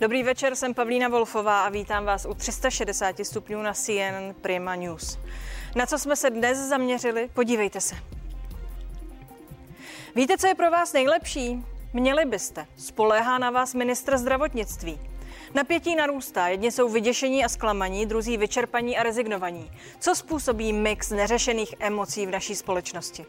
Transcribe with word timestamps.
Dobrý 0.00 0.22
večer, 0.22 0.56
jsem 0.56 0.74
Pavlína 0.74 1.08
Wolfová 1.08 1.62
a 1.62 1.68
vítám 1.68 2.04
vás 2.04 2.26
u 2.26 2.34
360 2.34 3.16
stupňů 3.22 3.62
na 3.62 3.74
CNN 3.74 4.34
Prima 4.40 4.74
News. 4.76 5.18
Na 5.76 5.86
co 5.86 5.98
jsme 5.98 6.16
se 6.16 6.30
dnes 6.30 6.58
zaměřili? 6.58 7.30
Podívejte 7.34 7.80
se. 7.80 7.96
Víte, 10.14 10.38
co 10.38 10.46
je 10.46 10.54
pro 10.54 10.70
vás 10.70 10.92
nejlepší? 10.92 11.64
Měli 11.92 12.24
byste. 12.24 12.66
Spoléhá 12.76 13.38
na 13.38 13.50
vás 13.50 13.74
ministr 13.74 14.18
zdravotnictví. 14.18 15.00
Napětí 15.54 15.96
narůstá, 15.96 16.48
jedni 16.48 16.72
jsou 16.72 16.88
vyděšení 16.88 17.44
a 17.44 17.48
zklamaní, 17.48 18.06
druzí 18.06 18.36
vyčerpaní 18.36 18.98
a 18.98 19.02
rezignovaní. 19.02 19.70
Co 19.98 20.14
způsobí 20.14 20.72
mix 20.72 21.10
neřešených 21.10 21.74
emocí 21.78 22.26
v 22.26 22.30
naší 22.30 22.54
společnosti? 22.54 23.26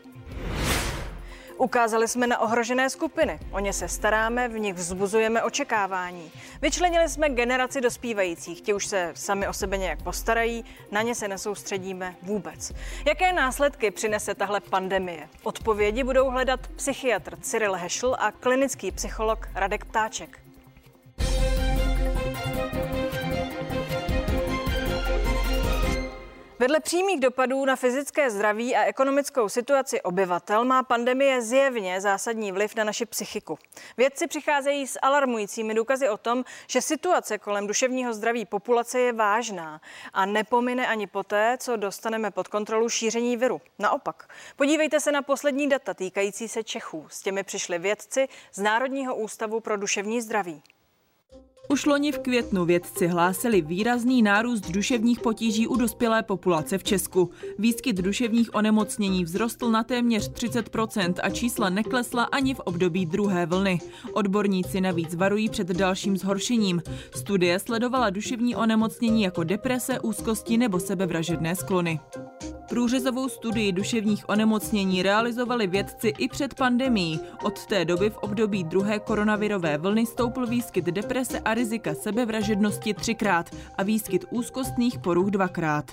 Ukázali 1.59 2.07
jsme 2.07 2.27
na 2.27 2.39
ohrožené 2.39 2.89
skupiny. 2.89 3.39
O 3.51 3.59
ně 3.59 3.73
se 3.73 3.87
staráme, 3.87 4.47
v 4.47 4.59
nich 4.59 4.73
vzbuzujeme 4.73 5.43
očekávání. 5.43 6.31
Vyčlenili 6.61 7.09
jsme 7.09 7.29
generaci 7.29 7.81
dospívajících. 7.81 8.61
Ti 8.61 8.73
už 8.73 8.85
se 8.85 9.11
sami 9.15 9.47
o 9.47 9.53
sebe 9.53 9.77
nějak 9.77 10.03
postarají, 10.03 10.65
na 10.91 11.01
ně 11.01 11.15
se 11.15 11.27
nesoustředíme 11.27 12.15
vůbec. 12.21 12.71
Jaké 13.05 13.33
následky 13.33 13.91
přinese 13.91 14.35
tahle 14.35 14.59
pandemie? 14.59 15.29
Odpovědi 15.43 16.03
budou 16.03 16.29
hledat 16.29 16.67
psychiatr 16.67 17.35
Cyril 17.41 17.73
Hešl 17.73 18.15
a 18.19 18.31
klinický 18.31 18.91
psycholog 18.91 19.47
Radek 19.55 19.85
Ptáček. 19.85 20.48
Vedle 26.59 26.79
přímých 26.79 27.19
dopadů 27.19 27.65
na 27.65 27.75
fyzické 27.75 28.31
zdraví 28.31 28.75
a 28.75 28.83
ekonomickou 28.83 29.49
situaci 29.49 30.01
obyvatel 30.01 30.65
má 30.65 30.83
pandemie 30.83 31.41
zjevně 31.41 32.01
zásadní 32.01 32.51
vliv 32.51 32.75
na 32.75 32.83
naši 32.83 33.05
psychiku. 33.05 33.57
Vědci 33.97 34.27
přicházejí 34.27 34.87
s 34.87 34.99
alarmujícími 35.01 35.73
důkazy 35.73 36.09
o 36.09 36.17
tom, 36.17 36.43
že 36.67 36.81
situace 36.81 37.37
kolem 37.37 37.67
duševního 37.67 38.13
zdraví 38.13 38.45
populace 38.45 38.99
je 38.99 39.13
vážná 39.13 39.81
a 40.13 40.25
nepomine 40.25 40.87
ani 40.87 41.07
poté, 41.07 41.57
co 41.59 41.75
dostaneme 41.75 42.31
pod 42.31 42.47
kontrolu 42.47 42.89
šíření 42.89 43.37
viru. 43.37 43.61
Naopak, 43.79 44.29
podívejte 44.55 44.99
se 44.99 45.11
na 45.11 45.21
poslední 45.21 45.69
data 45.69 45.93
týkající 45.93 46.47
se 46.47 46.63
Čechů. 46.63 47.07
S 47.09 47.21
těmi 47.21 47.43
přišli 47.43 47.79
vědci 47.79 48.27
z 48.53 48.59
Národního 48.59 49.15
ústavu 49.15 49.59
pro 49.59 49.77
duševní 49.77 50.21
zdraví. 50.21 50.63
Už 51.71 51.85
loni 51.85 52.11
v 52.11 52.19
květnu 52.19 52.65
vědci 52.65 53.07
hlásili 53.07 53.61
výrazný 53.61 54.21
nárůst 54.21 54.71
duševních 54.71 55.19
potíží 55.19 55.67
u 55.67 55.75
dospělé 55.75 56.23
populace 56.23 56.77
v 56.77 56.83
Česku. 56.83 57.31
Výskyt 57.59 57.95
duševních 57.95 58.55
onemocnění 58.55 59.25
vzrostl 59.25 59.71
na 59.71 59.83
téměř 59.83 60.31
30% 60.31 61.13
a 61.23 61.29
čísla 61.29 61.69
neklesla 61.69 62.23
ani 62.23 62.53
v 62.53 62.59
období 62.59 63.05
druhé 63.05 63.45
vlny. 63.45 63.79
Odborníci 64.13 64.81
navíc 64.81 65.15
varují 65.15 65.49
před 65.49 65.67
dalším 65.67 66.17
zhoršením. 66.17 66.81
Studie 67.15 67.59
sledovala 67.59 68.09
duševní 68.09 68.55
onemocnění 68.55 69.23
jako 69.23 69.43
deprese, 69.43 69.99
úzkosti 69.99 70.57
nebo 70.57 70.79
sebevražedné 70.79 71.55
sklony. 71.55 71.99
Průřezovou 72.69 73.29
studii 73.29 73.71
duševních 73.71 74.29
onemocnění 74.29 75.03
realizovali 75.03 75.67
vědci 75.67 76.13
i 76.17 76.27
před 76.27 76.53
pandemí. 76.53 77.19
Od 77.43 77.65
té 77.65 77.85
doby 77.85 78.09
v 78.09 78.17
období 78.17 78.63
druhé 78.63 78.99
koronavirové 78.99 79.77
vlny 79.77 80.05
stoupl 80.05 80.47
výskyt 80.47 80.85
deprese 80.85 81.39
a 81.39 81.53
rizika 81.53 81.93
sebevražednosti 81.93 82.93
třikrát 82.93 83.55
a 83.77 83.83
výskyt 83.83 84.25
úzkostných 84.31 84.99
poruch 84.99 85.29
dvakrát. 85.29 85.91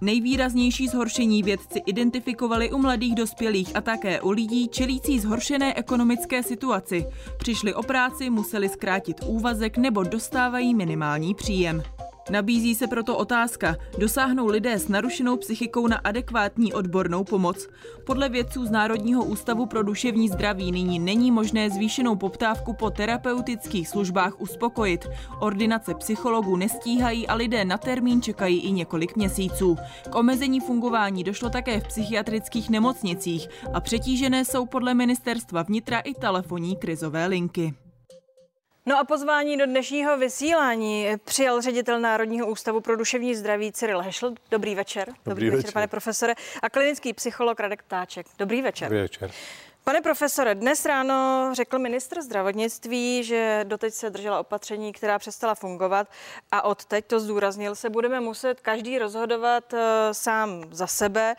Nejvýraznější 0.00 0.88
zhoršení 0.88 1.42
vědci 1.42 1.82
identifikovali 1.86 2.72
u 2.72 2.78
mladých 2.78 3.14
dospělých 3.14 3.76
a 3.76 3.80
také 3.80 4.20
u 4.20 4.30
lidí 4.30 4.68
čelící 4.68 5.20
zhoršené 5.20 5.74
ekonomické 5.74 6.42
situaci. 6.42 7.06
Přišli 7.38 7.74
o 7.74 7.82
práci, 7.82 8.30
museli 8.30 8.68
zkrátit 8.68 9.16
úvazek 9.26 9.78
nebo 9.78 10.02
dostávají 10.02 10.74
minimální 10.74 11.34
příjem. 11.34 11.82
Nabízí 12.30 12.74
se 12.74 12.86
proto 12.86 13.16
otázka, 13.16 13.76
dosáhnou 13.98 14.46
lidé 14.46 14.78
s 14.78 14.88
narušenou 14.88 15.36
psychikou 15.36 15.86
na 15.86 15.96
adekvátní 15.96 16.72
odbornou 16.72 17.24
pomoc? 17.24 17.68
Podle 18.06 18.28
vědců 18.28 18.66
z 18.66 18.70
Národního 18.70 19.24
ústavu 19.24 19.66
pro 19.66 19.82
duševní 19.82 20.28
zdraví 20.28 20.72
nyní 20.72 20.98
není 20.98 21.30
možné 21.30 21.70
zvýšenou 21.70 22.16
poptávku 22.16 22.72
po 22.72 22.90
terapeutických 22.90 23.88
službách 23.88 24.40
uspokojit. 24.40 25.08
Ordinace 25.40 25.94
psychologů 25.94 26.56
nestíhají 26.56 27.28
a 27.28 27.34
lidé 27.34 27.64
na 27.64 27.78
termín 27.78 28.22
čekají 28.22 28.60
i 28.60 28.72
několik 28.72 29.16
měsíců. 29.16 29.76
K 30.10 30.14
omezení 30.14 30.60
fungování 30.60 31.24
došlo 31.24 31.50
také 31.50 31.80
v 31.80 31.86
psychiatrických 31.86 32.70
nemocnicích 32.70 33.48
a 33.74 33.80
přetížené 33.80 34.44
jsou 34.44 34.66
podle 34.66 34.94
ministerstva 34.94 35.62
vnitra 35.62 36.00
i 36.00 36.14
telefonní 36.14 36.76
krizové 36.76 37.26
linky. 37.26 37.74
No 38.88 38.98
a 38.98 39.04
pozvání 39.04 39.56
do 39.56 39.66
dnešního 39.66 40.18
vysílání 40.18 41.08
přijal 41.24 41.62
ředitel 41.62 42.00
Národního 42.00 42.46
ústavu 42.46 42.80
pro 42.80 42.96
duševní 42.96 43.34
zdraví 43.34 43.72
Cyril 43.72 44.00
Hešl. 44.00 44.34
Dobrý 44.50 44.74
večer. 44.74 45.08
Dobrý, 45.08 45.24
Dobrý 45.24 45.46
večer, 45.46 45.56
večer, 45.58 45.72
pane 45.72 45.86
profesore. 45.88 46.34
A 46.62 46.70
klinický 46.70 47.12
psycholog 47.12 47.60
Radek 47.60 47.82
Táček. 47.82 48.26
Dobrý 48.38 48.62
večer. 48.62 48.88
Dobrý 48.88 49.00
večer. 49.00 49.30
Pane 49.88 50.00
profesore, 50.00 50.54
dnes 50.54 50.84
ráno 50.84 51.48
řekl 51.52 51.78
ministr 51.78 52.22
zdravotnictví, 52.22 53.24
že 53.24 53.60
doteď 53.64 53.94
se 53.94 54.10
držela 54.10 54.40
opatření, 54.40 54.92
která 54.92 55.18
přestala 55.18 55.54
fungovat 55.54 56.08
a 56.52 56.62
od 56.62 56.84
teď 56.84 57.06
to 57.06 57.20
zdůraznil, 57.20 57.74
se 57.74 57.90
budeme 57.90 58.20
muset 58.20 58.60
každý 58.60 58.98
rozhodovat 58.98 59.72
uh, 59.72 59.78
sám 60.12 60.64
za 60.70 60.86
sebe, 60.86 61.34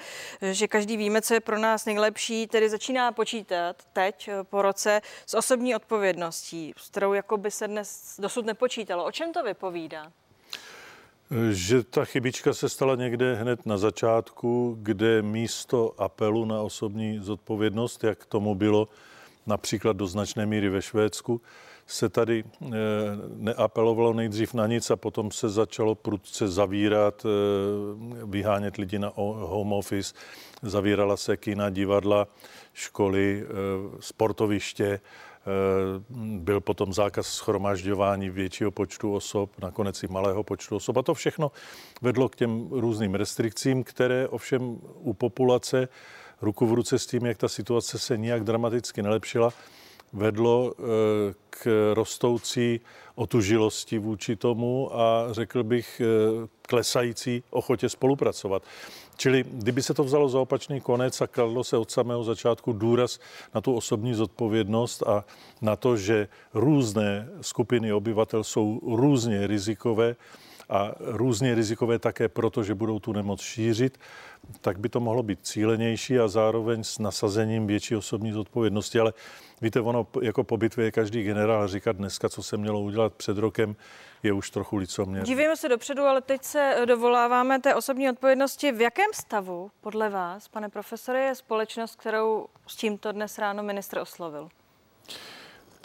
že 0.52 0.68
každý 0.68 0.98
víme, 0.98 1.22
co 1.22 1.34
je 1.34 1.40
pro 1.40 1.60
nás 1.60 1.86
nejlepší, 1.86 2.48
tedy 2.48 2.70
začíná 2.70 3.12
počítat 3.12 3.84
teď 3.94 4.30
uh, 4.30 4.44
po 4.44 4.62
roce 4.62 5.02
s 5.26 5.34
osobní 5.34 5.76
odpovědností, 5.76 6.74
s 6.78 6.90
kterou 6.90 7.14
jako 7.14 7.38
by 7.38 7.52
se 7.52 7.68
dnes 7.68 8.16
dosud 8.20 8.46
nepočítalo. 8.46 9.06
O 9.06 9.12
čem 9.12 9.34
to 9.34 9.44
vypovídá? 9.44 10.12
Že 11.52 11.84
ta 11.84 12.06
chybička 12.06 12.54
se 12.54 12.70
stala 12.70 12.96
někde 12.96 13.36
hned 13.36 13.66
na 13.66 13.78
začátku, 13.78 14.78
kde 14.82 15.22
místo 15.22 15.94
apelu 15.98 16.46
na 16.46 16.62
osobní 16.62 17.20
zodpovědnost, 17.20 18.04
jak 18.04 18.26
tomu 18.26 18.56
bylo 18.56 18.88
například 19.48 19.98
do 19.98 20.08
značné 20.08 20.46
míry 20.46 20.70
ve 20.70 20.82
Švédsku, 20.82 21.42
se 21.88 22.10
tady 22.10 22.44
eh, 22.44 22.70
neapelovalo 23.36 24.14
nejdřív 24.14 24.54
na 24.54 24.68
nic 24.68 24.92
a 24.92 24.96
potom 24.96 25.32
se 25.32 25.50
začalo 25.50 25.96
prudce 25.96 26.48
zavírat, 26.48 27.26
eh, 27.26 27.30
vyhánět 28.26 28.78
lidi 28.78 29.00
na 29.00 29.14
home 29.16 29.74
office, 29.74 30.14
zavírala 30.62 31.18
se 31.18 31.38
kina, 31.38 31.70
divadla, 31.70 32.28
školy, 32.74 33.46
eh, 33.46 33.48
sportoviště, 34.00 35.00
byl 36.40 36.62
potom 36.62 36.94
zákaz 36.94 37.28
schromažďování 37.28 38.30
většího 38.30 38.72
počtu 38.72 39.14
osob, 39.14 39.52
nakonec 39.62 40.04
i 40.04 40.08
malého 40.08 40.44
počtu 40.44 40.76
osob. 40.76 40.98
A 40.98 41.02
to 41.02 41.14
všechno 41.14 41.52
vedlo 42.02 42.30
k 42.30 42.36
těm 42.36 42.68
různým 42.72 43.16
restrikcím, 43.16 43.84
které 43.84 44.28
ovšem 44.28 44.78
u 44.94 45.14
populace 45.14 45.88
ruku 46.42 46.68
v 46.68 46.74
ruce 46.74 47.00
s 47.00 47.06
tím, 47.08 47.26
jak 47.26 47.38
ta 47.38 47.48
situace 47.48 48.00
se 48.00 48.18
nijak 48.18 48.44
dramaticky 48.44 49.02
nelepšila, 49.02 49.54
vedlo 50.14 50.74
eh, 50.74 50.84
k 51.50 51.94
rostoucí 51.94 52.80
otužilosti 53.16 53.98
vůči 53.98 54.36
tomu 54.36 55.00
a 55.00 55.28
řekl 55.32 55.64
bych 55.64 56.02
eh, 56.02 56.48
klesající 56.62 57.44
ochotě 57.50 57.90
spolupracovat. 57.90 58.64
Čili 59.18 59.46
kdyby 59.52 59.84
se 59.84 59.94
to 59.94 60.04
vzalo 60.04 60.30
za 60.30 60.40
opačný 60.40 60.82
konec 60.82 61.22
a 61.22 61.28
kladlo 61.28 61.64
se 61.64 61.78
od 61.78 61.92
samého 61.92 62.24
začátku 62.24 62.74
důraz 62.74 63.20
na 63.56 63.62
tu 63.62 63.74
osobní 63.74 64.14
zodpovědnost 64.14 65.04
a 65.04 65.26
na 65.62 65.76
to, 65.76 65.98
že 65.98 66.28
různé 66.54 67.30
skupiny 67.42 67.94
obyvatel 67.94 68.44
jsou 68.44 68.80
různě 68.96 69.48
rizikové 69.48 70.16
a 70.70 70.92
různě 71.00 71.56
rizikové 71.56 72.00
také 72.00 72.28
proto, 72.28 72.64
že 72.64 72.76
budou 72.76 73.00
tu 73.00 73.14
nemoc 73.14 73.42
šířit, 73.42 73.98
tak 74.62 74.80
by 74.80 74.90
to 74.90 75.00
mohlo 75.00 75.24
být 75.24 75.40
cílenější 75.42 76.20
a 76.20 76.28
zároveň 76.28 76.84
s 76.84 77.00
nasazením 77.00 77.68
větší 77.68 77.96
osobní 77.96 78.32
zodpovědnosti. 78.32 79.00
Ale 79.00 79.14
víte, 79.62 79.82
ono 79.82 80.08
jako 80.22 80.44
po 80.44 80.58
bitvě 80.58 80.86
je 80.86 80.92
každý 80.92 81.24
generál 81.24 81.68
říkat 81.68 81.96
dneska, 81.96 82.30
co 82.30 82.44
se 82.44 82.58
mělo 82.58 82.82
udělat 82.82 83.14
před 83.14 83.38
rokem, 83.38 83.76
je 84.24 84.34
už 84.34 84.50
trochu 84.50 84.76
licoměr. 84.76 85.24
Dívíme 85.24 85.58
se 85.58 85.70
dopředu, 85.70 86.04
ale 86.04 86.22
teď 86.22 86.44
se 86.44 86.76
dovoláváme 86.86 87.60
té 87.60 87.76
osobní 87.76 88.10
odpovědnosti. 88.10 88.72
V 88.72 88.82
jakém 88.82 89.14
stavu 89.14 89.72
podle 89.82 90.10
vás, 90.10 90.48
pane 90.48 90.70
profesore, 90.70 91.24
je 91.24 91.36
společnost, 91.36 91.96
kterou 91.96 92.48
s 92.68 92.76
tímto 92.76 93.12
dnes 93.12 93.38
ráno 93.38 93.64
ministr 93.64 93.98
oslovil? 93.98 94.50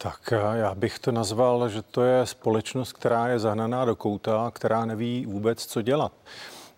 Tak 0.03 0.33
já 0.55 0.75
bych 0.75 0.99
to 0.99 1.13
nazval, 1.13 1.69
že 1.69 1.83
to 1.83 2.03
je 2.03 2.27
společnost, 2.27 2.93
která 2.93 3.29
je 3.29 3.39
zahnaná 3.39 3.85
do 3.85 3.97
kouta, 3.97 4.51
která 4.55 4.85
neví 4.85 5.27
vůbec, 5.27 5.67
co 5.67 5.83
dělat. 5.83 6.13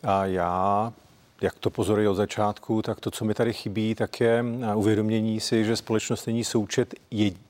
A 0.02 0.24
já 0.24 0.92
jak 1.44 1.58
to 1.58 1.70
pozoruji 1.70 2.08
od 2.08 2.14
začátku, 2.14 2.82
tak 2.82 3.00
to, 3.00 3.10
co 3.10 3.24
mi 3.24 3.34
tady 3.34 3.52
chybí, 3.52 3.94
tak 3.94 4.20
je 4.20 4.44
uvědomění 4.74 5.40
si, 5.40 5.64
že 5.64 5.76
společnost 5.76 6.26
není 6.26 6.44
součet 6.44 6.94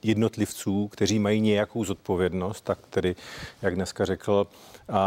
jednotlivců, 0.02 0.88
kteří 0.88 1.19
mají 1.19 1.41
nějakou 1.41 1.85
zodpovědnost, 1.85 2.61
tak 2.61 2.79
tedy, 2.91 3.17
jak 3.62 3.75
dneska 3.75 4.05
řekl 4.05 4.46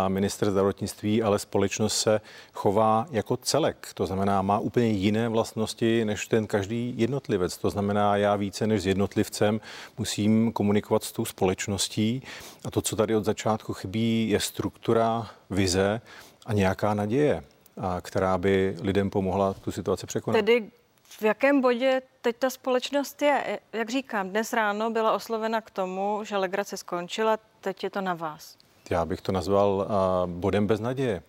minister 0.07 0.51
zdravotnictví, 0.51 1.23
ale 1.23 1.39
společnost 1.39 1.97
se 1.97 2.21
chová 2.53 3.07
jako 3.11 3.37
celek. 3.37 3.87
To 3.93 4.05
znamená, 4.05 4.41
má 4.41 4.59
úplně 4.59 4.87
jiné 4.87 5.29
vlastnosti 5.29 6.05
než 6.05 6.27
ten 6.27 6.47
každý 6.47 6.93
jednotlivec. 6.97 7.57
To 7.57 7.69
znamená, 7.69 8.15
já 8.17 8.35
více 8.35 8.67
než 8.67 8.81
s 8.81 8.85
jednotlivcem 8.85 9.61
musím 9.97 10.51
komunikovat 10.51 11.03
s 11.03 11.11
tou 11.11 11.25
společností. 11.25 12.23
A 12.65 12.71
to, 12.71 12.81
co 12.81 12.95
tady 12.95 13.15
od 13.15 13.25
začátku 13.25 13.73
chybí, 13.73 14.29
je 14.29 14.39
struktura, 14.39 15.27
vize 15.49 16.01
a 16.45 16.53
nějaká 16.53 16.93
naděje, 16.93 17.43
a 17.81 18.01
která 18.01 18.37
by 18.37 18.75
lidem 18.81 19.09
pomohla 19.09 19.53
tu 19.53 19.71
situaci 19.71 20.07
překonat. 20.07 20.37
Tedy 20.37 20.71
v 21.03 21.21
jakém 21.21 21.61
bodě 21.61 22.01
teď 22.21 22.35
ta 22.37 22.49
společnost 22.49 23.21
je? 23.21 23.59
Jak 23.73 23.89
říkám, 23.89 24.29
dnes 24.29 24.53
ráno 24.53 24.89
byla 24.89 25.11
oslovena 25.11 25.61
k 25.61 25.69
tomu, 25.69 26.19
že 26.23 26.37
legrace 26.37 26.77
skončila, 26.77 27.37
teď 27.61 27.83
je 27.83 27.89
to 27.89 28.01
na 28.01 28.13
vás. 28.13 28.57
Já 28.89 29.05
bych 29.05 29.21
to 29.21 29.31
nazval 29.31 29.87
bodem 30.25 30.67
bez 30.67 30.79
naděje. 30.79 31.23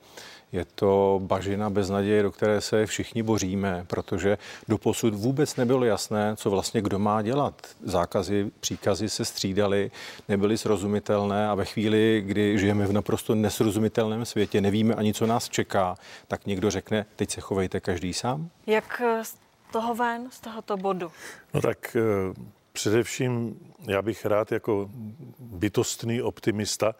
Je 0.52 0.64
to 0.74 1.20
bažina 1.22 1.70
bez 1.70 1.88
naděje, 1.88 2.22
do 2.22 2.30
které 2.30 2.60
se 2.60 2.86
všichni 2.86 3.22
boříme, 3.22 3.84
protože 3.86 4.38
doposud 4.68 5.14
vůbec 5.14 5.56
nebylo 5.56 5.84
jasné, 5.84 6.36
co 6.36 6.50
vlastně 6.50 6.82
kdo 6.82 6.98
má 6.98 7.22
dělat. 7.22 7.66
Zákazy, 7.82 8.50
příkazy 8.60 9.08
se 9.08 9.24
střídaly, 9.24 9.90
nebyly 10.28 10.58
srozumitelné 10.58 11.48
a 11.48 11.54
ve 11.54 11.64
chvíli, 11.64 12.22
kdy 12.26 12.58
žijeme 12.58 12.86
v 12.86 12.92
naprosto 12.92 13.34
nesrozumitelném 13.34 14.24
světě, 14.24 14.60
nevíme 14.60 14.94
ani, 14.94 15.14
co 15.14 15.26
nás 15.26 15.48
čeká, 15.48 15.94
tak 16.28 16.46
někdo 16.46 16.70
řekne, 16.70 17.06
teď 17.16 17.30
se 17.30 17.40
chovejte 17.40 17.80
každý 17.80 18.12
sám. 18.12 18.50
Jak 18.66 19.02
z 19.22 19.36
toho 19.72 19.94
ven, 19.94 20.28
z 20.30 20.40
tohoto 20.40 20.76
bodu? 20.76 21.12
No 21.54 21.60
tak 21.60 21.96
eh, 21.96 22.34
především 22.72 23.58
já 23.86 24.02
bych 24.02 24.26
rád 24.26 24.52
jako 24.52 24.90
bytostný 25.38 26.22
optimista 26.22 26.94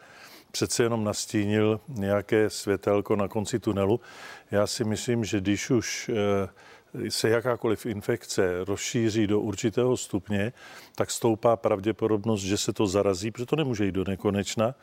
přece 0.53 0.83
jenom 0.83 1.05
nastínil 1.05 1.81
nějaké 1.89 2.51
světelko 2.51 3.17
na 3.17 3.29
konci 3.29 3.59
tunelu. 3.59 4.01
Já 4.51 4.67
si 4.67 4.85
myslím, 4.85 5.25
že 5.25 5.41
když 5.41 5.71
už 5.71 6.11
eh, 6.15 7.11
se 7.11 7.29
jakákoliv 7.29 7.87
infekce 7.87 8.65
rozšíří 8.65 9.27
do 9.27 9.41
určitého 9.41 9.97
stupně, 9.97 10.53
tak 10.95 11.11
stoupá 11.11 11.57
pravděpodobnost, 11.57 12.41
že 12.41 12.57
se 12.57 12.73
to 12.73 12.87
zarazí, 12.87 13.31
protože 13.31 13.47
to 13.47 13.57
nemůže 13.57 13.85
jít 13.85 13.95
do 13.95 14.05
nekonečna 14.05 14.75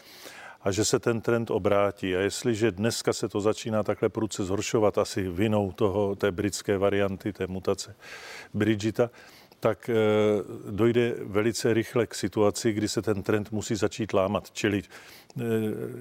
a 0.62 0.72
že 0.72 0.86
se 0.86 1.00
ten 1.00 1.22
trend 1.22 1.52
obrátí. 1.52 2.16
A 2.16 2.20
jestliže 2.20 2.72
dneska 2.72 3.14
se 3.14 3.30
to 3.30 3.42
začíná 3.42 3.84
takhle 3.84 4.10
prudce 4.10 4.46
zhoršovat, 4.46 4.98
asi 4.98 5.30
vinou 5.30 5.72
toho, 5.72 6.16
té 6.16 6.32
britské 6.32 6.78
varianty, 6.78 7.34
té 7.34 7.48
mutace 7.48 7.96
Bridgita, 8.54 9.10
tak 9.60 9.90
eh, 9.90 9.94
dojde 10.72 11.16
velice 11.24 11.74
rychle 11.74 12.08
k 12.08 12.16
situaci, 12.16 12.74
kdy 12.74 12.88
se 12.88 13.02
ten 13.02 13.24
trend 13.24 13.52
musí 13.52 13.76
začít 13.76 14.14
lámat. 14.14 14.52
Čili 14.52 14.84
eh, 14.84 15.44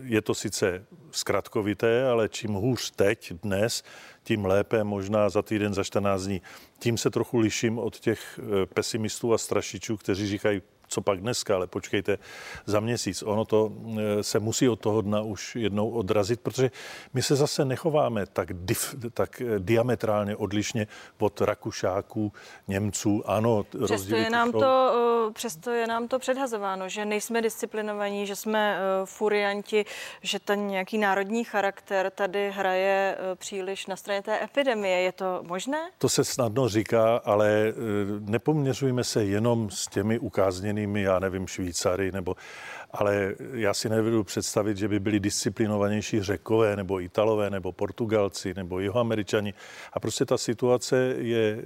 je 0.02 0.22
to 0.22 0.34
sice 0.34 0.86
zkratkovité, 1.10 2.08
ale 2.08 2.28
čím 2.28 2.52
hůř 2.52 2.90
teď, 2.90 3.32
dnes, 3.32 3.82
tím 4.22 4.44
lépe 4.44 4.84
možná 4.84 5.28
za 5.28 5.42
týden, 5.42 5.74
za 5.74 5.84
14 5.84 6.22
dní. 6.22 6.42
Tím 6.78 6.98
se 6.98 7.10
trochu 7.10 7.38
liším 7.38 7.78
od 7.78 8.00
těch 8.00 8.40
eh, 8.42 8.66
pesimistů 8.66 9.34
a 9.34 9.38
strašičů, 9.38 9.96
kteří 9.96 10.28
říkají, 10.28 10.62
co 10.94 11.00
pak 11.00 11.20
dneska, 11.20 11.54
ale 11.54 11.66
počkejte 11.66 12.18
za 12.66 12.80
měsíc. 12.80 13.22
Ono 13.22 13.44
to 13.44 13.72
eh, 13.72 14.22
se 14.22 14.38
musí 14.40 14.68
od 14.68 14.80
toho 14.80 15.02
dna 15.02 15.20
už 15.22 15.56
jednou 15.56 15.90
odrazit, 15.90 16.40
protože 16.40 16.70
my 17.14 17.22
se 17.22 17.36
zase 17.36 17.64
nechováme 17.64 18.26
tak, 18.26 18.52
dif, 18.52 18.94
tak 19.14 19.40
eh, 19.40 19.58
diametrálně 19.58 20.36
odlišně 20.36 20.86
od 21.18 21.40
Rakušáků, 21.40 22.32
Němců. 22.68 23.22
Ano, 23.26 23.66
přesto 23.84 24.16
je, 24.16 24.30
nám 24.30 24.52
to, 24.52 24.70
eh, 25.28 25.32
přesto 25.32 25.70
je 25.70 25.86
nám 25.86 26.08
to 26.08 26.18
předhazováno, 26.18 26.88
že 26.88 27.04
nejsme 27.04 27.42
disciplinovaní, 27.42 28.26
že 28.26 28.36
jsme 28.36 28.78
furianti, 29.04 29.84
že 30.22 30.38
ten 30.38 30.66
nějaký 30.66 30.98
národní 30.98 31.44
charakter 31.44 32.10
tady 32.10 32.50
hraje 32.50 33.18
příliš 33.34 33.86
na 33.86 33.96
straně 33.96 34.22
té 34.22 34.44
epidemie. 34.44 35.00
Je 35.00 35.12
to 35.12 35.42
možné? 35.42 35.90
To 35.98 36.08
se 36.08 36.24
snadno 36.24 36.68
říká, 36.68 37.16
ale 37.24 37.74
nepoměřujme 38.20 39.04
se 39.04 39.24
jenom 39.24 39.70
s 39.70 39.86
těmi 39.86 40.18
ukázněnými 40.18 40.83
jinými, 40.84 41.02
já 41.02 41.18
nevím, 41.18 41.46
Švýcary, 41.46 42.12
nebo, 42.12 42.36
ale 42.90 43.34
já 43.52 43.74
si 43.74 43.88
nevedu 43.88 44.24
představit, 44.24 44.76
že 44.76 44.88
by 44.88 45.00
byli 45.00 45.20
disciplinovanější 45.20 46.22
řekové, 46.22 46.76
nebo 46.76 47.00
Italové, 47.00 47.50
nebo 47.50 47.72
Portugalci, 47.72 48.54
nebo 48.54 48.80
Jihoameričani. 48.80 49.54
A 49.92 50.00
prostě 50.00 50.24
ta 50.24 50.38
situace 50.38 51.14
je 51.18 51.58
eh, 51.58 51.62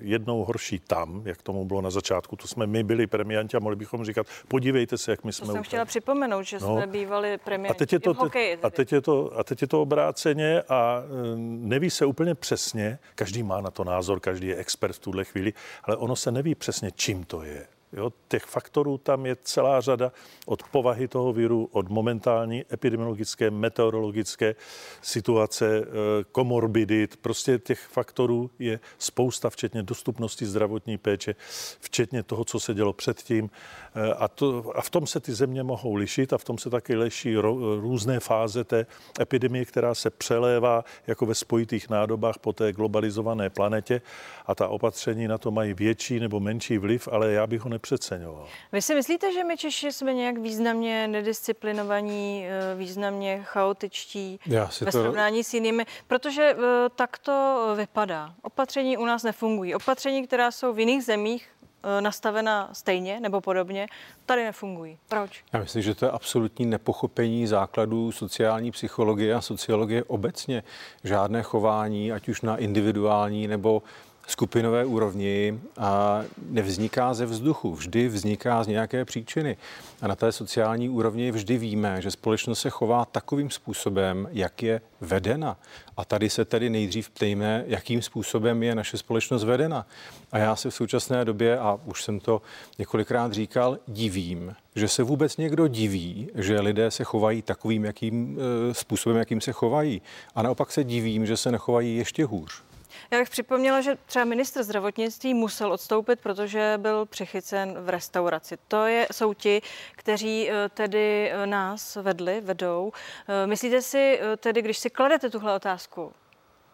jednou 0.00 0.44
horší 0.44 0.78
tam, 0.78 1.22
jak 1.24 1.42
tomu 1.42 1.64
bylo 1.64 1.80
na 1.80 1.90
začátku. 1.90 2.36
To 2.36 2.48
jsme 2.48 2.66
my 2.66 2.82
byli 2.84 3.06
premianti 3.06 3.56
a 3.56 3.60
mohli 3.60 3.76
bychom 3.76 4.04
říkat, 4.04 4.26
podívejte 4.48 4.98
se, 4.98 5.10
jak 5.10 5.24
my 5.24 5.32
jsme. 5.32 5.46
To 5.46 5.52
jsem 5.52 5.62
chtěla 5.62 5.84
připomenout, 5.84 6.42
že 6.42 6.58
no. 6.58 6.76
jsme 6.76 6.86
bývali 6.86 7.38
premianti 7.38 7.76
a 7.76 7.78
teď 7.78 7.92
je 7.92 8.00
to, 8.00 8.14
v 8.14 8.16
hokeji. 8.16 8.58
A 8.62 8.70
teď, 8.70 8.92
je 8.92 9.00
to, 9.00 9.38
a 9.38 9.44
teď 9.44 9.62
je 9.62 9.68
to 9.68 9.82
obráceně 9.82 10.62
a 10.68 11.02
eh, 11.02 11.36
neví 11.72 11.90
se 11.90 12.06
úplně 12.06 12.34
přesně, 12.34 12.98
každý 13.14 13.42
má 13.42 13.60
na 13.60 13.70
to 13.70 13.84
názor, 13.84 14.20
každý 14.20 14.46
je 14.46 14.56
expert 14.56 14.92
v 14.92 14.98
tuhle 14.98 15.24
chvíli, 15.24 15.52
ale 15.84 15.96
ono 15.96 16.16
se 16.16 16.32
neví 16.32 16.54
přesně, 16.54 16.90
čím 16.90 17.24
to 17.24 17.42
je. 17.42 17.77
Jo, 17.92 18.12
těch 18.28 18.44
faktorů 18.44 18.98
tam 18.98 19.26
je 19.26 19.36
celá 19.42 19.80
řada 19.80 20.12
od 20.46 20.62
povahy 20.62 21.08
toho 21.08 21.32
viru, 21.32 21.68
od 21.72 21.88
momentální 21.88 22.64
epidemiologické, 22.72 23.50
meteorologické 23.50 24.54
situace, 25.02 25.80
eh, 25.80 25.84
komorbidit. 26.32 27.16
Prostě 27.16 27.58
těch 27.58 27.80
faktorů 27.80 28.50
je 28.58 28.80
spousta, 28.98 29.50
včetně 29.50 29.82
dostupnosti 29.82 30.46
zdravotní 30.46 30.98
péče, 30.98 31.34
včetně 31.80 32.22
toho, 32.22 32.44
co 32.44 32.60
se 32.60 32.74
dělo 32.74 32.92
předtím. 32.92 33.50
Eh, 33.94 34.14
a, 34.14 34.28
to, 34.28 34.72
a 34.74 34.82
v 34.82 34.90
tom 34.90 35.06
se 35.06 35.20
ty 35.20 35.32
země 35.32 35.62
mohou 35.62 35.94
lišit 35.94 36.32
a 36.32 36.38
v 36.38 36.44
tom 36.44 36.58
se 36.58 36.70
taky 36.70 36.96
leší 36.96 37.36
ro, 37.36 37.80
různé 37.80 38.20
fáze 38.20 38.64
té 38.64 38.86
epidemie, 39.20 39.64
která 39.64 39.94
se 39.94 40.10
přelévá 40.10 40.84
jako 41.06 41.26
ve 41.26 41.34
spojitých 41.34 41.88
nádobách 41.88 42.38
po 42.38 42.52
té 42.52 42.72
globalizované 42.72 43.50
planetě 43.50 44.00
a 44.46 44.54
ta 44.54 44.68
opatření 44.68 45.28
na 45.28 45.38
to 45.38 45.50
mají 45.50 45.74
větší 45.74 46.20
nebo 46.20 46.40
menší 46.40 46.78
vliv, 46.78 47.08
ale 47.12 47.32
já 47.32 47.46
bych 47.46 47.60
ho 47.60 47.70
nepřeceňoval. 47.78 48.46
Vy 48.72 48.82
si 48.82 48.94
myslíte, 48.94 49.32
že 49.32 49.44
my 49.44 49.56
Češi 49.56 49.92
jsme 49.92 50.14
nějak 50.14 50.38
významně 50.38 51.08
nedisciplinovaní, 51.08 52.46
eh, 52.46 52.74
významně 52.74 53.42
chaotičtí 53.44 54.40
Já 54.46 54.68
si 54.68 54.84
ve 54.84 54.92
to... 54.92 55.00
srovnání 55.00 55.44
s 55.44 55.54
jinými? 55.54 55.86
Protože 56.06 56.42
eh, 56.42 56.58
tak 56.96 57.18
to 57.18 57.66
vypadá. 57.76 58.34
Opatření 58.42 58.96
u 58.96 59.04
nás 59.04 59.22
nefungují. 59.22 59.74
Opatření, 59.74 60.26
která 60.26 60.50
jsou 60.50 60.72
v 60.72 60.78
jiných 60.78 61.04
zemích, 61.04 61.48
Eh, 61.82 62.00
nastavena 62.00 62.68
stejně 62.72 63.20
nebo 63.20 63.40
podobně, 63.40 63.86
tady 64.26 64.44
nefungují. 64.44 64.98
Proč? 65.08 65.44
Já 65.52 65.60
myslím, 65.60 65.82
že 65.82 65.94
to 65.94 66.04
je 66.04 66.10
absolutní 66.10 66.66
nepochopení 66.66 67.46
základů 67.46 68.12
sociální 68.12 68.70
psychologie 68.70 69.34
a 69.34 69.40
sociologie 69.40 70.04
obecně. 70.04 70.62
Žádné 71.04 71.42
chování, 71.42 72.12
ať 72.12 72.28
už 72.28 72.42
na 72.42 72.56
individuální 72.56 73.48
nebo 73.48 73.82
skupinové 74.28 74.84
úrovni 74.84 75.60
a 75.76 76.22
nevzniká 76.50 77.14
ze 77.14 77.26
vzduchu, 77.26 77.74
vždy 77.74 78.08
vzniká 78.08 78.64
z 78.64 78.66
nějaké 78.66 79.04
příčiny. 79.04 79.56
A 80.02 80.08
na 80.08 80.16
té 80.16 80.32
sociální 80.32 80.88
úrovni 80.88 81.30
vždy 81.30 81.58
víme, 81.58 82.02
že 82.02 82.10
společnost 82.10 82.60
se 82.60 82.70
chová 82.70 83.04
takovým 83.04 83.50
způsobem, 83.50 84.28
jak 84.32 84.62
je 84.62 84.80
vedena. 85.00 85.56
A 85.96 86.04
tady 86.04 86.30
se 86.30 86.44
tedy 86.44 86.70
nejdřív 86.70 87.10
ptejme, 87.10 87.64
jakým 87.66 88.02
způsobem 88.02 88.62
je 88.62 88.74
naše 88.74 88.98
společnost 88.98 89.44
vedena. 89.44 89.86
A 90.32 90.38
já 90.38 90.56
se 90.56 90.70
v 90.70 90.74
současné 90.74 91.24
době, 91.24 91.58
a 91.58 91.78
už 91.84 92.04
jsem 92.04 92.20
to 92.20 92.42
několikrát 92.78 93.32
říkal, 93.32 93.78
divím, 93.86 94.54
že 94.74 94.88
se 94.88 95.02
vůbec 95.02 95.36
někdo 95.36 95.66
diví, 95.66 96.28
že 96.34 96.60
lidé 96.60 96.90
se 96.90 97.04
chovají 97.04 97.42
takovým 97.42 97.84
jakým, 97.84 98.38
e, 98.70 98.74
způsobem, 98.74 99.18
jakým 99.18 99.40
se 99.40 99.52
chovají. 99.52 100.02
A 100.34 100.42
naopak 100.42 100.72
se 100.72 100.84
divím, 100.84 101.26
že 101.26 101.36
se 101.36 101.52
nechovají 101.52 101.96
ještě 101.96 102.24
hůř. 102.24 102.67
Já 103.10 103.18
bych 103.18 103.30
připomněla, 103.30 103.80
že 103.80 103.98
třeba 104.06 104.24
ministr 104.24 104.62
zdravotnictví 104.62 105.34
musel 105.34 105.72
odstoupit, 105.72 106.20
protože 106.20 106.74
byl 106.76 107.06
přichycen 107.06 107.74
v 107.80 107.88
restauraci. 107.88 108.58
To 108.68 108.86
je, 108.86 109.06
jsou 109.12 109.34
ti, 109.34 109.62
kteří 109.92 110.50
eh, 110.50 110.68
tedy 110.68 111.30
eh, 111.30 111.46
nás 111.46 111.96
vedli, 111.96 112.40
vedou. 112.40 112.92
Eh, 113.28 113.46
myslíte 113.46 113.82
si 113.82 114.20
tedy, 114.36 114.62
když 114.62 114.78
si 114.78 114.90
kladete 114.90 115.30
tuhle 115.30 115.54
otázku, 115.54 116.12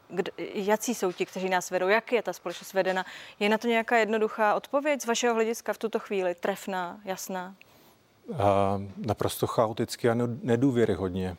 kdo, 0.08 0.32
jací 0.54 0.94
jsou 0.94 1.12
ti, 1.12 1.26
kteří 1.26 1.48
nás 1.48 1.70
vedou, 1.70 1.88
jak 1.88 2.12
je 2.12 2.22
ta 2.22 2.32
společnost 2.32 2.72
vedena, 2.72 3.04
je 3.40 3.48
na 3.48 3.58
to 3.58 3.68
nějaká 3.68 3.96
jednoduchá 3.96 4.54
odpověď 4.54 5.02
z 5.02 5.06
vašeho 5.06 5.34
hlediska 5.34 5.72
v 5.72 5.78
tuto 5.78 5.98
chvíli, 5.98 6.34
trefná, 6.34 7.00
jasná? 7.04 7.54
A 8.38 8.80
naprosto 8.96 9.46
chaoticky 9.46 10.10
a 10.10 10.14
nedůvěryhodně. 10.42 11.36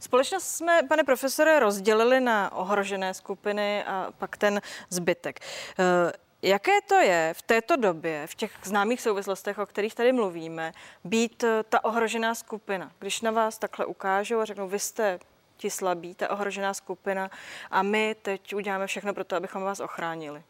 Společnost 0.00 0.44
jsme, 0.44 0.82
pane 0.88 1.04
profesore, 1.04 1.60
rozdělili 1.60 2.20
na 2.20 2.52
ohrožené 2.52 3.14
skupiny 3.14 3.84
a 3.84 4.12
pak 4.18 4.36
ten 4.36 4.60
zbytek. 4.90 5.40
Eh, 5.78 6.12
jaké 6.42 6.82
to 6.88 6.94
je 6.94 7.34
v 7.36 7.42
této 7.42 7.76
době, 7.76 8.26
v 8.26 8.34
těch 8.34 8.52
známých 8.64 9.00
souvislostech, 9.00 9.58
o 9.58 9.66
kterých 9.66 9.94
tady 9.94 10.12
mluvíme, 10.12 10.72
být 11.04 11.44
eh, 11.44 11.62
ta 11.68 11.84
ohrožená 11.84 12.34
skupina? 12.34 12.92
Když 12.98 13.20
na 13.20 13.30
vás 13.30 13.58
takhle 13.58 13.86
ukážou 13.86 14.40
a 14.40 14.44
řeknou, 14.44 14.68
vy 14.68 14.78
jste 14.78 15.18
ti 15.56 15.70
slabí, 15.70 16.14
ta 16.14 16.30
ohrožená 16.30 16.74
skupina 16.74 17.30
a 17.70 17.82
my 17.82 18.16
teď 18.22 18.54
uděláme 18.54 18.86
všechno 18.86 19.14
pro 19.14 19.24
to, 19.24 19.36
abychom 19.36 19.62
vás 19.62 19.80
ochránili. 19.80 20.42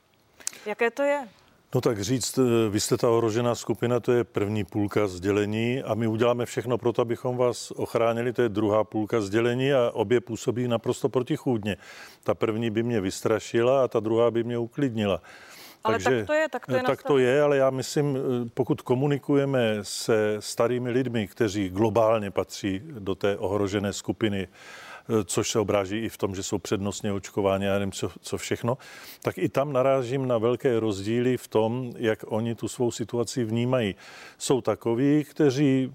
Jaké 0.66 0.90
to 0.90 1.02
je? 1.02 1.28
No 1.75 1.80
tak 1.80 2.00
říct, 2.02 2.38
eh, 2.38 2.70
vy 2.70 2.80
jste 2.80 2.96
ta 2.96 3.10
ohrožená 3.10 3.54
skupina, 3.54 4.00
to 4.00 4.12
je 4.12 4.25
první 4.25 4.64
půlka 4.64 5.06
sdělení 5.06 5.82
a 5.82 5.94
my 5.94 6.06
uděláme 6.06 6.46
všechno 6.46 6.78
pro 6.78 6.92
to, 6.92 7.02
abychom 7.02 7.37
vás 7.37 7.70
ochránili, 7.70 8.32
to 8.32 8.42
je 8.42 8.48
druhá 8.48 8.84
půlka 8.84 9.20
sdělení 9.20 9.72
a 9.72 9.90
obě 9.94 10.20
působí 10.20 10.68
naprosto 10.68 11.08
protichůdně. 11.08 11.76
Ta 12.25 12.34
první 12.34 12.70
by 12.70 12.82
mě 12.82 13.00
vystrašila 13.00 13.84
a 13.84 13.88
ta 13.88 14.00
druhá 14.00 14.30
by 14.30 14.44
mě 14.44 14.58
uklidnila. 14.58 15.22
Ale 15.84 15.94
Takže, 15.94 16.18
tak 16.18 16.26
to 16.26 16.32
je, 16.32 16.48
tak 16.48 16.66
to 16.66 16.75
je. 16.75 16.80
Eh, 16.80 16.82
tak 16.82 17.02
to 17.02 17.18
je, 17.18 17.42
ale 17.42 17.56
já 17.56 17.70
myslím, 17.70 18.16
eh, 18.16 18.48
pokud 18.54 18.82
komunikujeme 18.82 19.78
se 19.82 20.37
starými 20.40 20.90
lidmi, 20.90 21.28
kteří 21.28 21.68
globálně 21.68 22.30
patří 22.30 22.80
do 22.84 23.14
té 23.14 23.37
ohrožené 23.37 23.92
skupiny, 23.92 24.48
což 25.24 25.50
se 25.50 25.58
obráží 25.58 25.98
i 25.98 26.08
v 26.08 26.16
tom, 26.16 26.34
že 26.34 26.42
jsou 26.42 26.58
přednostně 26.58 27.12
očkováni 27.12 27.68
a 27.68 27.72
nevím, 27.72 27.92
co, 27.92 28.10
co 28.20 28.38
všechno, 28.38 28.78
tak 29.22 29.38
i 29.38 29.48
tam 29.48 29.72
narážím 29.72 30.28
na 30.28 30.38
velké 30.38 30.80
rozdíly 30.80 31.36
v 31.36 31.48
tom, 31.48 31.92
jak 31.96 32.24
oni 32.26 32.54
tu 32.54 32.68
svou 32.68 32.90
situaci 32.90 33.44
vnímají. 33.44 33.94
Jsou 34.38 34.60
takoví, 34.60 35.24
kteří 35.24 35.92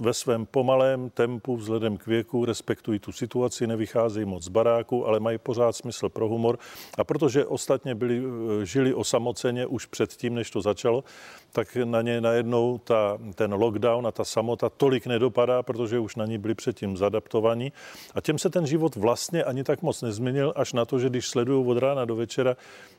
ve 0.00 0.14
svém 0.14 0.46
pomalém 0.46 1.10
tempu 1.10 1.56
vzhledem 1.56 1.96
k 1.96 2.06
věku 2.06 2.44
respektují 2.44 2.98
tu 2.98 3.12
situaci, 3.12 3.66
nevycházejí 3.66 4.26
moc 4.26 4.44
z 4.44 4.48
baráku, 4.48 5.06
ale 5.06 5.20
mají 5.20 5.38
pořád 5.38 5.76
smysl 5.76 6.08
pro 6.08 6.28
humor. 6.28 6.58
A 6.98 7.04
protože 7.04 7.46
ostatně 7.46 7.94
byli, 7.94 8.22
žili 8.62 8.94
osamoceně 8.94 9.66
už 9.66 9.86
předtím, 9.86 10.34
než 10.34 10.50
to 10.50 10.60
začalo, 10.60 11.04
tak 11.52 11.76
na 11.84 12.02
ně 12.02 12.20
najednou 12.20 12.78
ta, 12.78 13.18
ten 13.34 13.54
lockdown 13.54 14.06
a 14.06 14.12
ta 14.12 14.24
samota 14.24 14.70
tolik 14.70 15.06
nedopadá, 15.06 15.62
protože 15.62 15.98
už 15.98 16.16
na 16.16 16.26
ní 16.26 16.38
byli 16.38 16.54
předtím 16.54 16.96
zadaptovaní. 16.96 17.72
A 18.14 18.20
těm 18.20 18.38
se 18.44 18.50
ten 18.50 18.66
život 18.66 18.96
vlastně 18.96 19.44
ani 19.44 19.64
tak 19.64 19.82
moc 19.82 20.02
nezměnil, 20.02 20.52
až 20.56 20.72
na 20.72 20.84
to, 20.84 20.98
že 20.98 21.08
když 21.08 21.28
sledují 21.28 21.66
od 21.66 21.78
rána 21.78 22.04
do 22.04 22.16
večera 22.16 22.56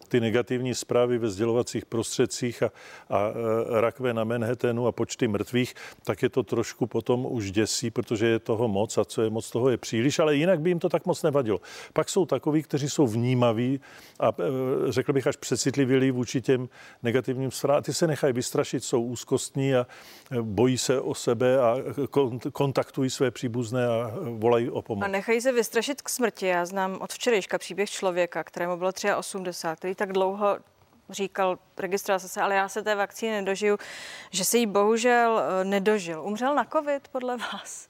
ty 0.08 0.20
negativní 0.20 0.76
zprávy 0.76 1.18
ve 1.18 1.30
sdělovacích 1.30 1.86
prostředcích 1.86 2.64
a, 2.64 2.72
a 3.10 3.20
e, 3.30 3.82
rakve 3.82 4.14
na 4.14 4.24
Manhattanu 4.24 4.88
a 4.88 4.92
počty 4.92 5.28
mrtvých, 5.28 5.74
tak 6.04 6.24
je 6.24 6.30
to 6.30 6.44
trošku 6.44 6.88
potom 6.88 7.26
už 7.30 7.52
děsí, 7.52 7.92
protože 7.92 8.28
je 8.28 8.40
toho 8.40 8.68
moc 8.68 8.98
a 8.98 9.06
co 9.06 9.22
je 9.22 9.30
moc, 9.30 9.50
toho 9.52 9.70
je 9.70 9.78
příliš, 9.78 10.20
ale 10.20 10.36
jinak 10.36 10.62
by 10.62 10.70
jim 10.70 10.80
to 10.80 10.90
tak 10.90 11.06
moc 11.06 11.24
nevadilo. 11.24 11.62
Pak 11.94 12.10
jsou 12.10 12.26
takoví, 12.26 12.64
kteří 12.64 12.90
jsou 12.90 13.08
vnímaví 13.08 13.80
a 14.20 14.30
e, 14.30 14.92
řekl 14.92 15.14
bych 15.14 15.28
až 15.28 15.36
přecitlivělí 15.36 16.12
vůči 16.12 16.42
těm 16.42 16.70
negativním 17.04 17.52
zprávám. 17.52 17.84
Ty 17.84 17.94
se 17.94 18.08
nechají 18.08 18.34
vystrašit, 18.34 18.84
jsou 18.84 19.02
úzkostní 19.02 19.76
a 19.76 19.88
e, 20.32 20.42
bojí 20.42 20.78
se 20.78 21.02
o 21.02 21.16
sebe 21.16 21.60
a 21.60 21.78
kontaktují 22.54 23.10
své 23.10 23.32
příbuzné 23.32 23.88
a 23.88 24.12
volají 24.22 24.70
o 24.70 24.82
pomoc. 24.82 25.06
A 25.06 25.08
se 25.42 25.52
vystrašit 25.52 26.02
k 26.02 26.10
smrti. 26.10 26.48
Já 26.48 26.66
znám 26.66 26.98
od 27.02 27.14
včerejška 27.14 27.58
příběh 27.58 27.90
člověka, 27.90 28.44
kterému 28.44 28.78
bylo 28.78 28.92
83, 29.18 29.78
který 29.80 29.96
tak 29.96 30.14
dlouho 30.14 30.58
říkal, 31.10 31.60
registroval 31.78 32.20
se, 32.20 32.42
ale 32.42 32.56
já 32.56 32.70
se 32.70 32.84
té 32.84 32.96
vakcíny 32.96 33.32
nedožiju, 33.32 33.78
že 34.32 34.46
se 34.46 34.58
jí 34.58 34.66
bohužel 34.66 35.42
eh, 35.42 35.64
nedožil. 35.64 36.22
Umřel 36.22 36.56
na 36.56 36.66
covid 36.66 37.08
podle 37.08 37.38
vás? 37.38 37.88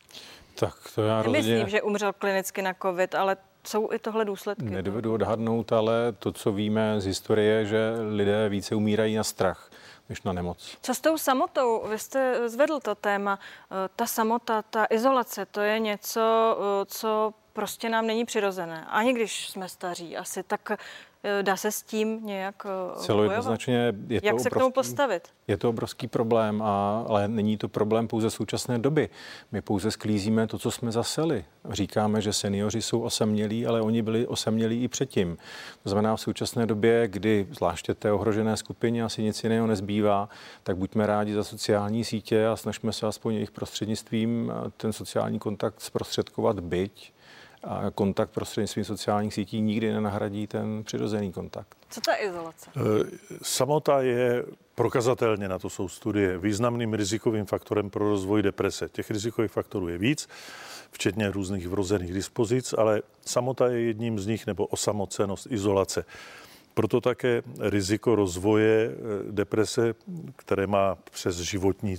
Tak 0.56 0.74
to 0.96 1.02
já 1.02 1.24
Nemyslím, 1.24 1.54
rozhodně... 1.54 1.72
že 1.72 1.82
umřel 1.82 2.14
klinicky 2.14 2.62
na 2.62 2.74
covid, 2.82 3.16
ale 3.16 3.38
jsou 3.68 3.92
i 3.92 4.00
tohle 4.00 4.26
důsledky? 4.26 4.64
Nedovedu 4.64 5.14
odhadnout, 5.14 5.72
ale 5.72 6.12
to, 6.20 6.32
co 6.32 6.52
víme 6.52 7.02
z 7.02 7.06
historie, 7.06 7.66
že 7.66 7.94
lidé 8.12 8.50
více 8.50 8.76
umírají 8.76 9.16
na 9.16 9.24
strach 9.24 9.70
než 10.10 10.22
na 10.22 10.34
nemoc. 10.34 10.78
Co 10.82 10.94
s 10.94 11.02
tou 11.02 11.18
samotou? 11.18 11.88
Vy 11.88 12.00
jste 12.00 12.50
zvedl 12.50 12.80
to 12.80 12.96
téma. 12.96 13.40
Eh, 13.72 13.90
ta 13.96 14.06
samota, 14.06 14.62
ta 14.62 14.88
izolace, 14.90 15.46
to 15.46 15.62
je 15.62 15.80
něco, 15.80 16.58
eh, 16.58 16.86
co 16.86 17.34
prostě 17.54 17.90
nám 17.90 18.08
není 18.08 18.26
přirozené. 18.26 18.86
Ani 18.90 19.14
když 19.14 19.50
jsme 19.50 19.70
staří 19.70 20.18
asi, 20.18 20.44
tak 20.44 20.72
dá 21.42 21.58
se 21.58 21.72
s 21.72 21.82
tím 21.82 22.26
nějak 22.26 22.56
eh, 22.66 23.00
Celo 23.00 23.24
jednoznačně 23.24 23.94
je 24.08 24.22
to 24.22 24.28
Jak 24.28 24.40
se 24.40 24.50
obrovský, 24.50 24.50
k 24.50 24.60
tomu 24.60 24.72
postavit? 24.72 25.28
Je 25.48 25.58
to 25.58 25.70
obrovský 25.70 26.08
problém, 26.08 26.62
a, 26.62 27.06
ale 27.08 27.28
není 27.28 27.58
to 27.58 27.68
problém 27.68 28.08
pouze 28.08 28.30
současné 28.30 28.80
doby. 28.80 29.10
My 29.52 29.62
pouze 29.62 29.92
sklízíme 29.92 30.48
to, 30.48 30.60
co 30.60 30.72
jsme 30.72 30.92
zaseli. 30.92 31.46
Říkáme, 31.70 32.22
že 32.22 32.34
seniori 32.34 32.82
jsou 32.82 33.02
osamělí, 33.02 33.66
ale 33.66 33.82
oni 33.82 34.02
byli 34.02 34.28
osamělí 34.28 34.84
i 34.84 34.88
předtím. 34.88 35.38
To 35.84 35.90
znamená 35.90 36.16
v 36.16 36.22
současné 36.22 36.66
době, 36.66 37.08
kdy 37.08 37.48
zvláště 37.52 37.94
té 37.94 38.12
ohrožené 38.12 38.58
skupině 38.58 39.04
asi 39.04 39.24
nic 39.24 39.44
jiného 39.44 39.68
nezbývá, 39.68 40.30
tak 40.64 40.78
buďme 40.78 41.08
rádi 41.08 41.34
za 41.34 41.44
sociální 41.44 42.04
sítě 42.04 42.48
a 42.48 42.56
snažíme 42.56 42.94
se 42.94 43.08
aspoň 43.08 43.34
jejich 43.34 43.52
prostřednictvím 43.52 44.52
eh, 44.56 44.72
ten 44.78 44.94
sociální 44.94 45.40
kontakt 45.40 45.82
zprostředkovat 45.82 46.60
byť 46.60 47.16
a 47.66 47.92
kontakt 47.92 48.30
prostřednictvím 48.30 48.86
sociálních 48.86 49.34
sítí 49.34 49.62
nikdy 49.62 49.94
nenahradí 49.94 50.48
ten 50.48 50.84
přirozený 50.84 51.32
kontakt. 51.32 51.78
Co 51.90 52.02
ta 52.02 52.16
izolace? 52.16 52.70
Eh, 52.78 52.82
samota 53.42 54.02
je 54.02 54.46
prokazatelně, 54.76 55.48
na 55.48 55.60
to 55.60 55.70
jsou 55.70 55.88
studie, 55.88 56.38
významným 56.38 56.94
rizikovým 56.94 57.46
faktorem 57.46 57.90
pro 57.90 58.10
rozvoj 58.10 58.42
deprese. 58.42 58.90
Těch 58.90 59.12
rizikových 59.12 59.52
faktorů 59.52 59.88
je 59.88 59.98
víc, 59.98 60.28
včetně 60.92 61.32
různých 61.32 61.68
vrozených 61.68 62.14
dispozic, 62.14 62.74
ale 62.78 63.02
samota 63.26 63.68
je 63.68 63.82
jedním 63.82 64.20
z 64.20 64.28
nich, 64.28 64.48
nebo 64.48 64.66
osamocenost, 64.66 65.48
izolace. 65.52 66.06
Proto 66.76 67.02
také 67.02 67.44
riziko 67.60 68.16
rozvoje 68.16 68.92
eh, 68.92 69.32
deprese, 69.32 69.96
které 70.36 70.68
má 70.68 70.96
přes 71.12 71.38
životní, 71.38 71.96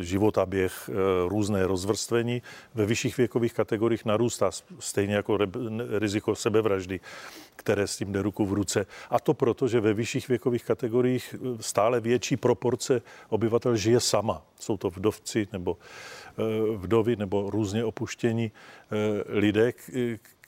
životaběh 0.00 0.90
eh, 0.90 0.94
různé 1.28 1.66
rozvrstvení, 1.66 2.42
ve 2.74 2.86
vyšších 2.86 3.16
věkových 3.16 3.54
kategoriích 3.54 4.04
narůstá, 4.04 4.50
stejně 4.78 5.14
jako 5.14 5.38
riziko 5.98 6.34
sebevraždy, 6.34 7.00
které 7.56 7.86
s 7.86 7.96
tím 7.96 8.12
jde 8.12 8.22
ruku 8.22 8.46
v 8.46 8.52
ruce. 8.52 8.86
A 9.10 9.20
to 9.20 9.34
proto, 9.34 9.68
že 9.68 9.80
ve 9.80 9.94
vyšších 9.94 10.28
věkových 10.28 10.64
kategoriích 10.64 11.34
eh, 11.34 11.62
stále 11.62 12.00
větší 12.00 12.36
proporce 12.36 13.02
obyvatel 13.28 13.76
žije 13.76 14.00
sama. 14.00 14.42
Jsou 14.60 14.76
to 14.76 14.90
vdovci 14.90 15.48
nebo 15.52 15.76
vdovy 16.76 17.16
nebo 17.16 17.50
různě 17.50 17.84
opuštění 17.84 18.52
lidé, 19.28 19.72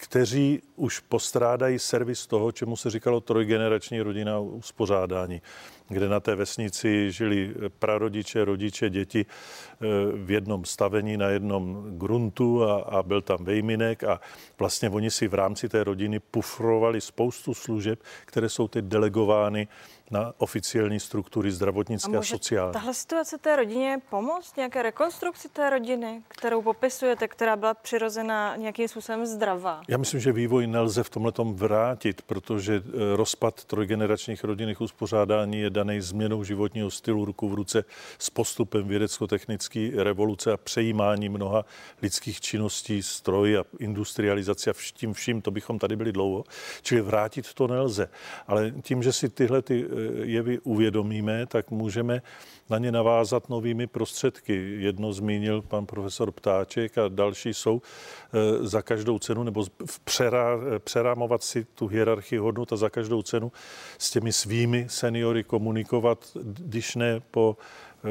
kteří 0.01 0.63
už 0.77 1.01
postrádají 1.01 1.79
servis 1.79 2.27
toho, 2.27 2.53
čemu 2.53 2.77
se 2.77 2.91
říkalo 2.91 3.21
trojgenerační 3.21 4.01
rodina 4.01 4.39
uspořádání, 4.39 5.43
kde 5.89 6.09
na 6.09 6.21
té 6.21 6.35
vesnici 6.35 7.13
žili 7.13 7.55
prarodiče, 7.79 8.45
rodiče, 8.45 8.91
děti 8.91 9.27
eh, 9.27 9.87
v 10.17 10.31
jednom 10.31 10.65
stavení 10.65 11.17
na 11.17 11.29
jednom 11.29 11.85
gruntu 11.99 12.65
a, 12.65 12.81
a 12.81 13.03
byl 13.03 13.21
tam 13.21 13.45
vejminek 13.45 14.05
a 14.05 14.21
vlastně 14.59 14.91
oni 14.91 15.11
si 15.11 15.29
v 15.29 15.35
rámci 15.35 15.69
té 15.69 15.85
rodiny 15.85 16.21
pufrovali 16.21 17.01
spoustu 17.01 17.55
služeb, 17.55 18.03
které 18.25 18.49
jsou 18.49 18.69
teď 18.69 18.85
delegovány 18.85 19.69
na 20.11 20.33
oficiální 20.39 21.01
struktury 21.01 21.53
zdravotnické 21.53 22.17
a, 22.17 22.21
a 22.21 22.23
sociální. 22.23 22.73
Tahle 22.73 22.95
situace 22.95 23.39
té 23.39 23.57
rodině 23.57 23.99
pomoct 24.11 24.57
nějaké 24.57 24.83
rekonstrukci 24.83 25.49
té 25.49 25.71
rodiny, 25.71 26.23
kterou 26.29 26.63
popisujete, 26.63 27.29
která 27.29 27.57
byla 27.57 27.75
přirozená 27.75 28.57
nějakým 28.57 28.89
způsobem 28.89 29.27
zdravá? 29.27 29.83
Já 29.89 29.99
myslím, 29.99 30.21
že 30.21 30.33
vývoj 30.33 30.67
nelze 30.67 31.03
v 31.03 31.11
tomhle 31.11 31.33
vrátit, 31.53 32.23
protože 32.23 32.75
eh, 32.75 33.17
rozpad 33.17 33.65
trojgeneračních 33.65 34.45
rodinných 34.45 34.81
uspořádání 34.81 35.61
je 35.61 35.71
daný 35.71 36.01
změnou 36.01 36.45
životního 36.45 36.91
stylu 36.91 37.25
ruku 37.25 37.49
v 37.49 37.55
ruce 37.55 37.85
s 38.19 38.31
postupem 38.31 38.89
vědecko-technické 38.89 39.91
revoluce 39.95 40.53
a 40.53 40.57
přejímání 40.57 41.29
mnoha 41.29 41.65
lidských 42.03 42.41
činností, 42.41 43.03
stroj 43.03 43.59
a 43.59 43.65
industrializace 43.79 44.71
a 44.71 44.73
vším 44.73 45.13
vším, 45.13 45.43
to 45.43 45.51
bychom 45.51 45.79
tady 45.79 45.97
byli 45.97 46.13
dlouho. 46.13 46.45
Čili 46.83 47.01
vrátit 47.01 47.55
to 47.55 47.67
nelze. 47.67 48.09
Ale 48.47 48.73
tím, 48.83 49.03
že 49.03 49.13
si 49.13 49.29
tyhle 49.29 49.63
ty 49.63 49.85
eh, 49.85 50.00
jevy 50.23 50.59
uvědomíme, 50.59 51.47
tak 51.47 51.71
můžeme 51.71 52.23
na 52.71 52.79
ně 52.79 52.93
navázat 52.93 53.49
novými 53.49 53.87
prostředky. 53.87 54.77
Jedno 54.79 55.13
zmínil 55.13 55.63
pan 55.63 55.87
profesor 55.87 56.31
Ptáček 56.33 56.99
a 56.99 57.09
další 57.09 57.55
jsou 57.55 57.83
eh, 57.83 58.67
za 58.67 58.83
každou 58.83 59.19
cenu, 59.19 59.43
nebo 59.43 59.67
přerá, 60.05 60.59
přerámovat 60.79 61.43
si 61.43 61.65
tu 61.65 61.87
hierarchii 61.87 62.39
hodnot 62.39 62.73
a 62.73 62.77
za 62.77 62.91
každou 62.91 63.23
cenu 63.23 63.53
s 63.99 64.11
těmi 64.11 64.33
svými 64.33 64.87
seniory 64.89 65.45
komunikovat, 65.45 66.37
když 66.43 66.97
ne 66.97 67.21
po 67.31 67.57
eh, 68.05 68.09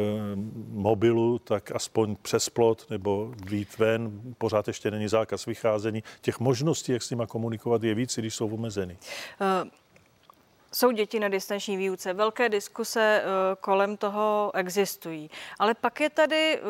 mobilu, 0.69 1.39
tak 1.39 1.72
aspoň 1.72 2.15
přes 2.22 2.50
plot 2.50 2.86
nebo 2.89 3.34
vít 3.46 3.77
ven. 3.77 4.22
Pořád 4.38 4.67
ještě 4.67 4.91
není 4.91 5.08
zákaz 5.08 5.46
vycházení. 5.46 6.03
Těch 6.22 6.39
možností, 6.39 6.91
jak 6.91 7.03
s 7.03 7.10
nima 7.10 7.27
komunikovat, 7.27 7.84
je 7.84 7.96
víc, 7.96 8.19
když 8.19 8.36
jsou 8.36 8.48
omezeny. 8.48 8.98
Uh... 9.41 9.69
Jsou 10.73 10.91
děti 10.91 11.19
na 11.19 11.27
distanční 11.27 11.77
výuce, 11.77 12.13
velké 12.13 12.49
diskuse 12.49 13.21
eh, 13.23 13.25
kolem 13.59 13.97
toho 13.97 14.51
existují. 14.55 15.31
Ale 15.59 15.73
pak 15.73 16.01
je 16.01 16.09
tady 16.09 16.57
eh, 16.57 16.61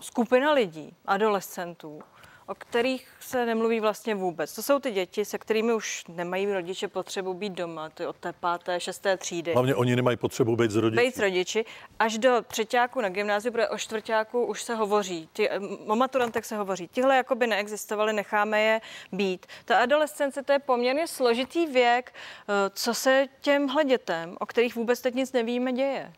skupina 0.00 0.52
lidí, 0.52 0.96
adolescentů, 1.06 2.02
o 2.46 2.54
kterých 2.54 3.08
se 3.20 3.46
nemluví 3.46 3.80
vlastně 3.80 4.14
vůbec. 4.14 4.54
To 4.54 4.62
jsou 4.62 4.78
ty 4.78 4.90
děti, 4.90 5.24
se 5.24 5.38
kterými 5.38 5.74
už 5.74 6.04
nemají 6.08 6.52
rodiče 6.52 6.88
potřebu 6.88 7.34
být 7.34 7.52
doma, 7.52 7.90
to 7.90 8.02
je 8.02 8.08
od 8.08 8.16
té 8.16 8.32
páté, 8.32 8.80
šesté 8.80 9.16
třídy. 9.16 9.52
Hlavně 9.52 9.74
oni 9.74 9.96
nemají 9.96 10.16
potřebu 10.16 10.56
být 10.56 10.70
s 10.70 10.76
rodiči. 10.76 11.04
Být 11.04 11.14
s 11.14 11.18
rodiči. 11.18 11.64
Až 11.98 12.18
do 12.18 12.42
třetíku 12.46 13.00
na 13.00 13.08
gymnáziu, 13.08 13.52
protože 13.52 13.68
o 13.68 13.78
čtvrtáku 13.78 14.44
už 14.44 14.62
se 14.62 14.74
hovoří, 14.74 15.28
ty, 15.32 15.50
o 15.86 15.96
maturantech 15.96 16.46
se 16.46 16.56
hovoří. 16.56 16.88
Tihle 16.92 17.16
jakoby 17.16 17.46
neexistovali, 17.46 18.12
necháme 18.12 18.62
je 18.62 18.80
být. 19.12 19.46
Ta 19.64 19.78
adolescence 19.78 20.42
to 20.42 20.52
je 20.52 20.58
poměrně 20.58 21.06
složitý 21.06 21.66
věk, 21.66 22.12
eh, 22.14 22.70
co 22.70 22.94
se 22.94 23.26
těmhle 23.40 23.84
dětem, 23.84 24.36
o 24.40 24.46
kterých 24.46 24.76
vůbec 24.76 25.00
teď 25.00 25.14
nic 25.14 25.32
nevíme, 25.32 25.72
děje 25.72 26.12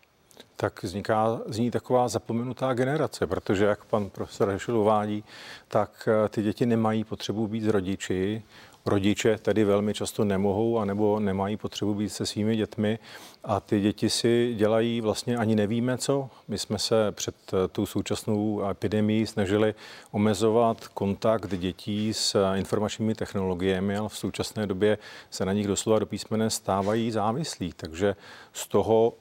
tak 0.57 0.83
vzniká 0.83 1.41
z 1.47 1.59
ní 1.59 1.71
taková 1.71 2.09
zapomenutá 2.09 2.75
generace, 2.75 3.27
protože, 3.27 3.65
jak 3.65 3.85
pan 3.85 4.11
profesor 4.11 4.49
Hešel 4.49 4.79
uvádí, 4.79 5.25
tak 5.69 6.09
eh, 6.09 6.29
ty 6.29 6.43
děti 6.43 6.67
nemají 6.67 7.05
potřebu 7.05 7.49
být 7.49 7.63
s 7.63 7.69
rodiči, 7.69 8.43
rodiče 8.87 9.39
tedy 9.39 9.65
velmi 9.65 9.95
často 9.95 10.25
nemohou 10.25 10.79
anebo 10.79 11.21
nemají 11.21 11.57
potřebu 11.57 11.95
být 11.95 12.09
se 12.09 12.27
svými 12.27 12.57
dětmi 12.57 12.99
a 13.45 13.61
ty 13.61 13.81
děti 13.81 14.11
si 14.11 14.55
dělají 14.57 15.01
vlastně 15.01 15.37
ani 15.37 15.55
nevíme 15.55 15.99
co. 15.99 16.29
My 16.49 16.59
jsme 16.59 16.79
se 16.79 17.13
před 17.13 17.35
eh, 17.53 17.69
tou 17.69 17.87
současnou 17.87 18.69
epidemií 18.71 19.27
snažili 19.27 19.75
omezovat 20.11 20.89
kontakt 20.89 21.59
dětí 21.59 22.15
s 22.15 22.55
informačními 22.55 23.15
technologiemi, 23.15 23.97
ale 23.97 24.09
v 24.09 24.17
současné 24.17 24.67
době 24.67 24.99
se 25.31 25.45
na 25.45 25.53
nich 25.53 25.67
doslova 25.67 25.99
do 25.99 26.07
písmene 26.07 26.51
stávají 26.51 27.11
závislí. 27.11 27.73
Takže 27.77 28.17
z 28.53 28.69
toho 28.69 29.13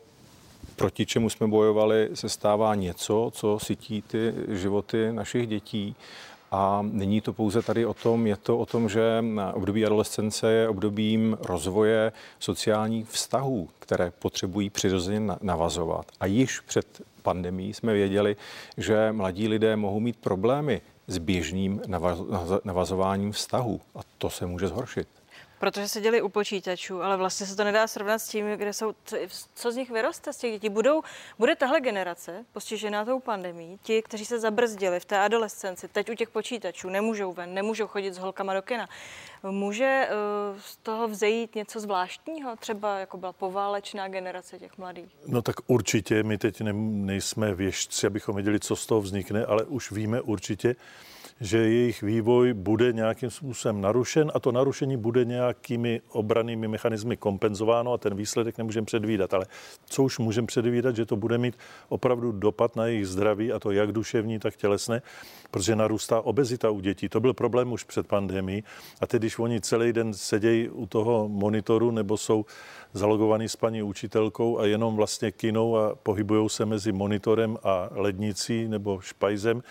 proti 0.76 1.06
čemu 1.06 1.30
jsme 1.30 1.48
bojovali, 1.48 2.10
se 2.14 2.30
stává 2.30 2.76
něco, 2.76 3.32
co 3.34 3.60
sytí 3.60 4.02
ty 4.02 4.34
životy 4.48 5.12
našich 5.12 5.48
dětí. 5.48 5.96
A 6.52 6.86
není 6.92 7.22
to 7.22 7.34
pouze 7.34 7.62
tady 7.62 7.86
o 7.86 7.94
tom, 7.94 8.28
je 8.28 8.38
to 8.38 8.58
o 8.58 8.66
tom, 8.66 8.90
že 8.90 9.24
období 9.54 9.86
adolescence 9.86 10.52
je 10.52 10.70
obdobím 10.70 11.38
rozvoje 11.42 12.12
sociálních 12.40 13.10
vztahů, 13.10 13.70
které 13.80 14.12
potřebují 14.20 14.70
přirozeně 14.70 15.22
navazovat. 15.42 16.06
A 16.20 16.26
již 16.26 16.60
před 16.60 17.02
pandemí 17.22 17.74
jsme 17.74 17.94
věděli, 17.94 18.36
že 18.78 19.12
mladí 19.12 19.48
lidé 19.48 19.76
mohou 19.76 20.00
mít 20.00 20.16
problémy 20.18 20.82
s 21.08 21.18
běžným 21.18 21.82
navazováním 22.64 23.32
vztahů 23.32 23.82
a 23.96 24.00
to 24.18 24.30
se 24.30 24.46
může 24.46 24.68
zhoršit 24.68 25.08
protože 25.64 25.88
se 25.88 26.02
děli 26.02 26.22
u 26.22 26.30
počítačů, 26.30 27.02
ale 27.02 27.18
vlastně 27.18 27.46
se 27.46 27.56
to 27.56 27.64
nedá 27.64 27.88
srovnat 27.88 28.20
s 28.20 28.28
tím, 28.28 28.46
kde 28.56 28.74
jsou, 28.74 28.94
co 29.56 29.72
z 29.72 29.76
nich 29.76 29.92
vyroste 29.92 30.34
z 30.34 30.38
těch 30.38 30.52
dětí. 30.52 30.70
Budou, 30.70 31.02
bude 31.40 31.56
tahle 31.56 31.82
generace 31.82 32.46
postižená 32.54 33.06
tou 33.06 33.20
pandemí, 33.20 33.80
ti, 33.84 34.02
kteří 34.02 34.26
se 34.26 34.40
zabrzdili 34.40 35.00
v 35.00 35.06
té 35.06 35.20
adolescenci, 35.20 35.88
teď 35.88 36.10
u 36.10 36.16
těch 36.16 36.30
počítačů, 36.30 36.90
nemůžou 36.90 37.34
ven, 37.34 37.54
nemůžou 37.54 37.88
chodit 37.88 38.14
s 38.14 38.18
holkama 38.18 38.54
do 38.54 38.62
kina. 38.62 38.90
Může 39.44 40.08
uh, 40.10 40.60
z 40.60 40.76
toho 40.76 41.08
vzejít 41.08 41.56
něco 41.56 41.80
zvláštního, 41.80 42.56
třeba 42.56 43.00
jako 43.00 43.18
byla 43.18 43.34
poválečná 43.34 44.08
generace 44.08 44.60
těch 44.60 44.78
mladých? 44.78 45.10
No 45.28 45.42
tak 45.42 45.56
určitě, 45.68 46.24
my 46.24 46.38
teď 46.38 46.62
ne, 46.62 46.74
nejsme 46.74 47.56
věštci, 47.56 48.08
abychom 48.08 48.36
věděli, 48.36 48.60
co 48.60 48.76
z 48.76 48.86
toho 48.86 49.02
vznikne, 49.02 49.46
ale 49.46 49.64
už 49.64 49.92
víme 49.92 50.22
určitě, 50.22 50.76
že 51.44 51.58
jejich 51.58 52.02
vývoj 52.02 52.54
bude 52.54 52.94
nějakým 52.94 53.30
způsobem 53.30 53.82
narušen 53.82 54.32
a 54.34 54.40
to 54.40 54.52
narušení 54.52 54.98
bude 54.98 55.26
nějakými 55.26 56.02
obranými 56.10 56.68
mechanismy 56.68 57.18
kompenzováno 57.18 57.94
a 57.94 57.98
ten 57.98 58.16
výsledek 58.16 58.58
nemůžeme 58.58 58.86
předvídat. 58.86 59.34
Ale 59.34 59.46
co 59.86 60.04
už 60.04 60.20
můžeme 60.20 60.48
předvídat, 60.48 60.96
že 60.96 61.06
to 61.06 61.16
bude 61.16 61.38
mít 61.38 61.58
opravdu 61.90 62.32
dopad 62.32 62.76
na 62.76 62.86
jejich 62.86 63.08
zdraví 63.08 63.52
a 63.52 63.60
to 63.60 63.72
jak 63.72 63.92
duševní, 63.92 64.40
tak 64.40 64.56
tělesné, 64.56 65.02
protože 65.52 65.76
narůstá 65.76 66.22
obezita 66.22 66.70
u 66.70 66.80
dětí. 66.80 67.10
To 67.10 67.20
byl 67.20 67.34
problém 67.34 67.72
už 67.72 67.84
před 67.84 68.08
pandemí 68.08 68.64
a 69.02 69.08
teď, 69.08 69.22
když 69.22 69.40
oni 69.40 69.62
celý 69.62 69.94
den 69.94 70.14
sedějí 70.14 70.70
u 70.70 70.86
toho 70.86 71.30
monitoru 71.30 71.92
nebo 71.92 72.18
jsou 72.18 72.46
zalogovaný 72.94 73.50
s 73.50 73.56
paní 73.56 73.84
učitelkou 73.84 74.60
a 74.60 74.66
jenom 74.66 74.96
vlastně 74.96 75.32
kinou 75.32 75.78
a 75.78 75.96
pohybují 75.96 76.50
se 76.50 76.66
mezi 76.66 76.92
monitorem 76.92 77.58
a 77.64 77.90
lednicí 77.92 78.68
nebo 78.68 79.02
špajzem, 79.02 79.64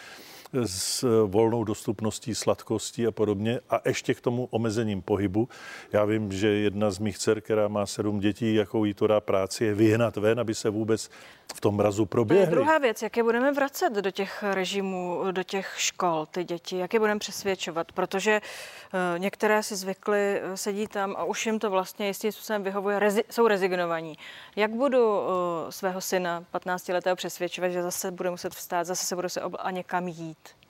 s 0.65 1.05
volnou 1.27 1.65
dostupností 1.65 2.35
sladkostí 2.35 3.07
a 3.07 3.11
podobně 3.11 3.61
a 3.71 3.81
ještě 3.89 4.15
k 4.15 4.21
tomu 4.21 4.49
omezením 4.51 5.03
pohybu. 5.03 5.49
Já 5.93 6.05
vím, 6.05 6.33
že 6.33 6.49
jedna 6.49 6.91
z 6.91 6.99
mých 6.99 7.19
dcer, 7.19 7.41
která 7.41 7.69
má 7.69 7.87
sedm 7.87 8.21
dětí, 8.21 8.55
jakou 8.55 8.85
jí 8.85 8.95
to 8.95 9.07
dá 9.07 9.21
práci, 9.21 9.65
je 9.65 9.75
vyhnat 9.75 10.17
ven, 10.17 10.41
aby 10.41 10.55
se 10.55 10.71
vůbec 10.71 11.11
v 11.55 11.61
tom 11.61 11.77
mrazu 11.77 12.07
proběhly. 12.07 12.51
druhá 12.51 12.79
věc, 12.79 13.03
jak 13.03 13.17
je 13.17 13.23
budeme 13.23 13.53
vracet 13.53 13.93
do 13.93 14.11
těch 14.11 14.43
režimů, 14.43 15.23
do 15.31 15.43
těch 15.43 15.75
škol, 15.77 16.27
ty 16.27 16.45
děti, 16.45 16.77
jak 16.77 16.95
je 16.95 17.01
budeme 17.01 17.21
přesvědčovat, 17.21 17.93
protože 17.93 18.41
uh, 18.41 19.19
některé 19.19 19.63
si 19.63 19.77
zvykly, 19.77 20.41
uh, 20.45 20.55
sedí 20.55 20.87
tam 20.87 21.15
a 21.19 21.25
už 21.25 21.47
jim 21.47 21.59
to 21.59 21.71
vlastně 21.71 22.07
jistým 22.07 22.33
způsobem 22.33 22.63
vyhovuje, 22.63 22.99
rezi, 22.99 23.25
jsou 23.31 23.47
rezignovaní. 23.47 24.19
Jak 24.57 24.71
budu 24.71 25.21
uh, 25.21 25.27
svého 25.71 26.01
syna 26.01 26.45
15 26.51 26.89
letého 26.89 27.17
přesvědčovat, 27.17 27.71
že 27.71 27.83
zase 27.83 28.11
bude 28.11 28.31
muset 28.31 28.55
vstát, 28.55 28.85
zase 28.85 29.07
se 29.07 29.17
bude 29.17 29.29
se 29.29 29.43
ob- 29.43 29.57
a 29.59 29.71
někam 29.71 30.09
jít? 30.09 30.62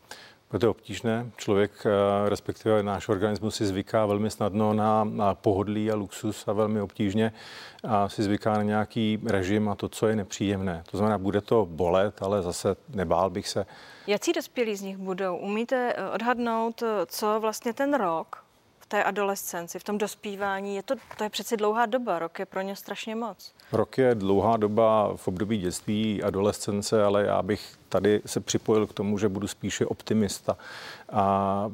To 0.58 0.66
je 0.66 0.70
obtížné. 0.70 1.30
Člověk, 1.36 1.70
eh, 1.86 2.28
respektive 2.28 2.82
náš 2.82 3.08
organismus, 3.08 3.56
si 3.56 3.66
zvyká 3.66 4.06
velmi 4.06 4.30
snadno 4.30 4.72
na, 4.72 5.04
na 5.04 5.34
pohodlí 5.34 5.90
a 5.90 5.94
luxus 5.94 6.48
a 6.48 6.52
velmi 6.52 6.80
obtížně 6.80 7.32
a 7.84 8.08
si 8.08 8.22
zvyká 8.22 8.52
na 8.52 8.62
nějaký 8.62 9.20
režim 9.26 9.68
a 9.68 9.74
to, 9.74 9.88
co 9.88 10.08
je 10.08 10.16
nepříjemné. 10.16 10.82
To 10.90 10.96
znamená, 10.96 11.18
bude 11.18 11.40
to 11.40 11.66
bolet, 11.70 12.22
ale 12.22 12.42
zase 12.42 12.76
nebál 12.88 13.30
bych 13.30 13.48
se. 13.48 13.66
Jaký 14.06 14.32
dospělí 14.32 14.76
z 14.76 14.82
nich 14.82 14.96
budou? 14.96 15.36
Umíte 15.36 15.94
eh, 15.96 16.10
odhadnout, 16.10 16.82
eh, 16.82 16.86
co 17.06 17.40
vlastně 17.40 17.72
ten 17.72 17.94
rok 17.94 18.44
v 18.78 18.86
té 18.86 19.04
adolescenci, 19.04 19.78
v 19.78 19.84
tom 19.84 19.98
dospívání, 19.98 20.76
je 20.76 20.82
to, 20.82 20.94
to 21.18 21.24
je 21.24 21.30
přeci 21.30 21.56
dlouhá 21.56 21.86
doba, 21.86 22.18
rok 22.18 22.38
je 22.38 22.46
pro 22.46 22.60
ně 22.60 22.76
strašně 22.76 23.16
moc. 23.16 23.54
Rok 23.72 23.98
je 23.98 24.14
dlouhá 24.14 24.56
doba 24.56 25.12
v 25.16 25.28
období 25.28 25.58
dětství, 25.58 26.22
adolescence, 26.22 27.04
ale 27.04 27.24
já 27.24 27.42
bych 27.42 27.74
tady 27.88 28.20
se 28.26 28.40
připojil 28.40 28.86
k 28.86 28.92
tomu, 28.92 29.18
že 29.18 29.28
budu 29.28 29.48
spíše 29.48 29.86
optimista. 29.86 30.56
A 31.12 31.70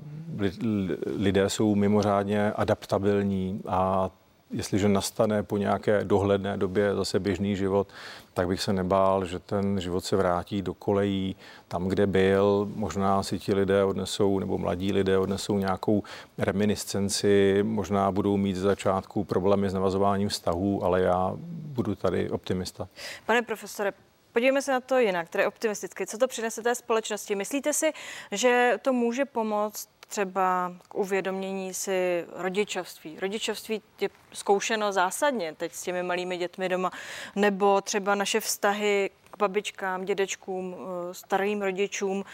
lidé 1.17 1.51
jsou 1.51 1.75
mimořádně 1.75 2.53
adaptabilní 2.53 3.63
a 3.69 4.11
jestliže 4.51 4.89
nastane 4.89 5.43
po 5.43 5.57
nějaké 5.57 6.05
dohledné 6.05 6.57
době 6.57 6.95
zase 6.95 7.21
běžný 7.21 7.57
život, 7.57 7.89
tak 8.35 8.49
bych 8.49 8.63
se 8.63 8.73
nebál, 8.73 9.25
že 9.25 9.39
ten 9.39 9.81
život 9.81 10.05
se 10.05 10.17
vrátí 10.17 10.63
do 10.63 10.75
kolejí 10.75 11.37
tam, 11.69 11.89
kde 11.89 12.07
byl. 12.07 12.69
Možná 12.75 13.23
si 13.23 13.39
ti 13.39 13.55
lidé 13.55 13.85
odnesou, 13.85 14.39
nebo 14.39 14.59
mladí 14.59 14.93
lidé 14.93 15.19
odnesou 15.19 15.59
nějakou 15.59 16.03
reminiscenci, 16.39 17.61
možná 17.63 18.13
budou 18.13 18.37
mít 18.37 18.57
z 18.57 18.61
začátku 18.61 19.25
problémy 19.25 19.71
s 19.71 19.75
navazováním 19.75 20.29
vztahů, 20.29 20.85
ale 20.85 21.01
já 21.01 21.37
budu 21.79 21.95
tady 21.95 22.31
optimista. 22.31 22.89
Pane 23.27 23.43
profesore, 23.43 23.93
Podívejme 24.33 24.63
se 24.63 24.73
na 24.73 24.81
to 24.81 24.99
jinak, 24.99 25.29
tedy 25.29 25.47
optimisticky. 25.47 26.07
Co 26.07 26.19
to 26.19 26.29
přinese 26.29 26.63
té 26.63 26.75
společnosti? 26.75 27.35
Myslíte 27.35 27.73
si, 27.73 27.93
že 28.33 28.79
to 28.83 28.93
může 28.93 29.25
pomoct 29.25 29.89
třeba 30.09 30.73
k 30.89 30.95
uvědomění 30.95 31.75
si 31.75 32.25
rodičovství. 32.35 33.19
Rodičovství 33.21 33.83
je 34.01 34.09
zkoušeno 34.33 34.93
zásadně 34.93 35.55
teď 35.55 35.73
s 35.73 35.83
těmi 35.83 36.03
malými 36.03 36.37
dětmi 36.37 36.69
doma, 36.69 36.91
nebo 37.37 37.81
třeba 37.81 38.15
naše 38.15 38.41
vztahy 38.41 39.11
k 39.31 39.39
babičkám, 39.39 40.05
dědečkům, 40.05 40.77
eh, 40.79 41.15
starým 41.15 41.63
rodičům. 41.63 42.25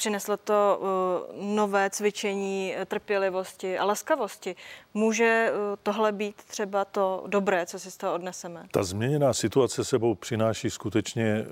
Přineslo 0.00 0.36
to 0.36 0.80
eh, 0.82 1.34
nové 1.54 1.90
cvičení 1.90 2.74
trpělivosti 2.86 3.78
a 3.78 3.84
laskavosti. 3.84 4.56
Může 4.94 5.24
eh, 5.24 5.76
tohle 5.82 6.12
být 6.12 6.36
třeba 6.36 6.84
to 6.84 7.24
dobré, 7.26 7.66
co 7.66 7.78
si 7.78 7.90
z 7.90 7.96
toho 7.96 8.14
odneseme? 8.14 8.66
Ta 8.70 8.82
změněná 8.82 9.32
situace 9.32 9.84
sebou 9.84 10.14
přináší 10.14 10.70
skutečně 10.70 11.46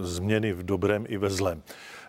změny 0.00 0.52
v 0.52 0.62
dobrém 0.62 1.04
i 1.08 1.16
ve 1.16 1.30
zlém. 1.30 1.62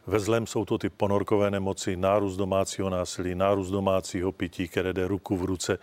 Ve 0.08 0.20
zlém 0.20 0.48
jsou 0.48 0.66
to 0.66 0.78
ty 0.78 0.90
ponorkové 0.90 1.52
nemoci, 1.52 1.96
nárůst 1.96 2.38
domácího 2.38 2.90
násilí, 2.90 3.36
nárůst 3.36 3.70
domácího 3.70 4.32
pití, 4.32 4.68
které 4.68 4.94
jde 4.94 5.08
ruku 5.08 5.38
v 5.38 5.46
ruce 5.46 5.78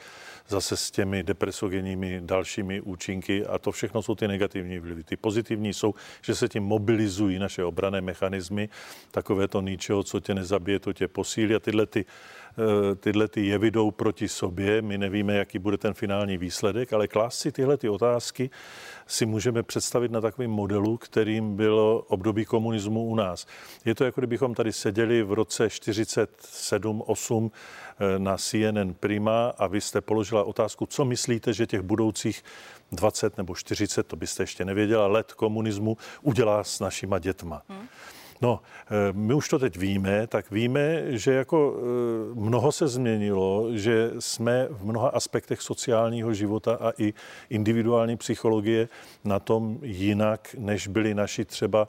zase 0.52 0.76
s 0.76 0.90
těmi 0.90 1.22
depresogenními 1.22 2.20
dalšími 2.20 2.80
účinky 2.80 3.46
a 3.46 3.58
to 3.58 3.72
všechno 3.72 4.02
jsou 4.02 4.14
ty 4.14 4.28
negativní 4.28 4.78
vlivy. 4.78 5.04
Ty 5.04 5.16
pozitivní 5.16 5.72
jsou, 5.74 5.94
že 6.22 6.34
se 6.34 6.48
tím 6.48 6.62
mobilizují 6.62 7.38
naše 7.38 7.64
obrané 7.64 8.00
mechanismy, 8.00 8.68
takové 9.10 9.48
to 9.48 9.60
ničeho, 9.60 10.02
co 10.02 10.20
tě 10.20 10.34
nezabije, 10.34 10.78
to 10.78 10.92
tě 10.92 11.08
posílí 11.08 11.54
a 11.54 11.60
tyhle 11.60 11.86
ty 11.86 12.04
tyhle 12.96 13.28
ty 13.28 13.46
jevy 13.46 13.70
jdou 13.70 13.90
proti 13.90 14.28
sobě. 14.28 14.82
My 14.82 14.98
nevíme, 14.98 15.36
jaký 15.36 15.58
bude 15.58 15.76
ten 15.76 15.94
finální 15.94 16.38
výsledek, 16.38 16.92
ale 16.92 17.08
klást 17.08 17.38
si 17.38 17.52
tyhle 17.52 17.76
ty 17.76 17.88
otázky 17.88 18.50
si 19.06 19.26
můžeme 19.26 19.62
představit 19.62 20.12
na 20.12 20.20
takovém 20.20 20.50
modelu, 20.50 20.96
kterým 20.96 21.56
bylo 21.56 21.98
období 21.98 22.44
komunismu 22.44 23.04
u 23.04 23.14
nás. 23.14 23.46
Je 23.84 23.94
to 23.94 24.04
jako 24.04 24.20
kdybychom 24.20 24.54
tady 24.54 24.72
seděli 24.72 25.22
v 25.22 25.32
roce 25.32 25.66
47-8 25.66 27.50
eh, 27.50 28.18
na 28.18 28.36
CNN 28.36 28.94
Prima 29.00 29.48
a 29.58 29.66
vy 29.66 29.80
jste 29.80 30.00
položila 30.00 30.44
otázku, 30.44 30.86
co 30.86 31.04
myslíte, 31.04 31.52
že 31.52 31.66
těch 31.66 31.80
budoucích 31.80 32.44
20 32.92 33.36
nebo 33.36 33.54
40, 33.54 34.06
to 34.06 34.16
byste 34.16 34.42
ještě 34.42 34.64
nevěděla, 34.64 35.06
let 35.06 35.32
komunismu 35.32 35.96
udělá 36.22 36.64
s 36.64 36.80
našima 36.80 37.18
dětma. 37.18 37.62
Hmm. 37.68 37.88
No, 38.42 38.60
eh, 38.86 39.12
my 39.12 39.34
už 39.34 39.48
to 39.48 39.58
teď 39.58 39.76
víme, 39.78 40.26
tak 40.26 40.50
víme, 40.50 41.02
že 41.18 41.32
jako 41.32 41.76
eh, 41.76 42.34
mnoho 42.34 42.72
se 42.72 42.88
změnilo, 42.88 43.66
že 43.72 44.10
jsme 44.18 44.68
v 44.70 44.84
mnoha 44.84 45.08
aspektech 45.08 45.62
sociálního 45.62 46.34
života 46.34 46.78
a 46.80 46.92
i 46.98 47.14
individuální 47.50 48.16
psychologie 48.16 48.88
na 49.24 49.38
tom 49.38 49.78
jinak, 49.82 50.54
než 50.58 50.88
byli 50.88 51.14
naši 51.14 51.44
třeba 51.44 51.88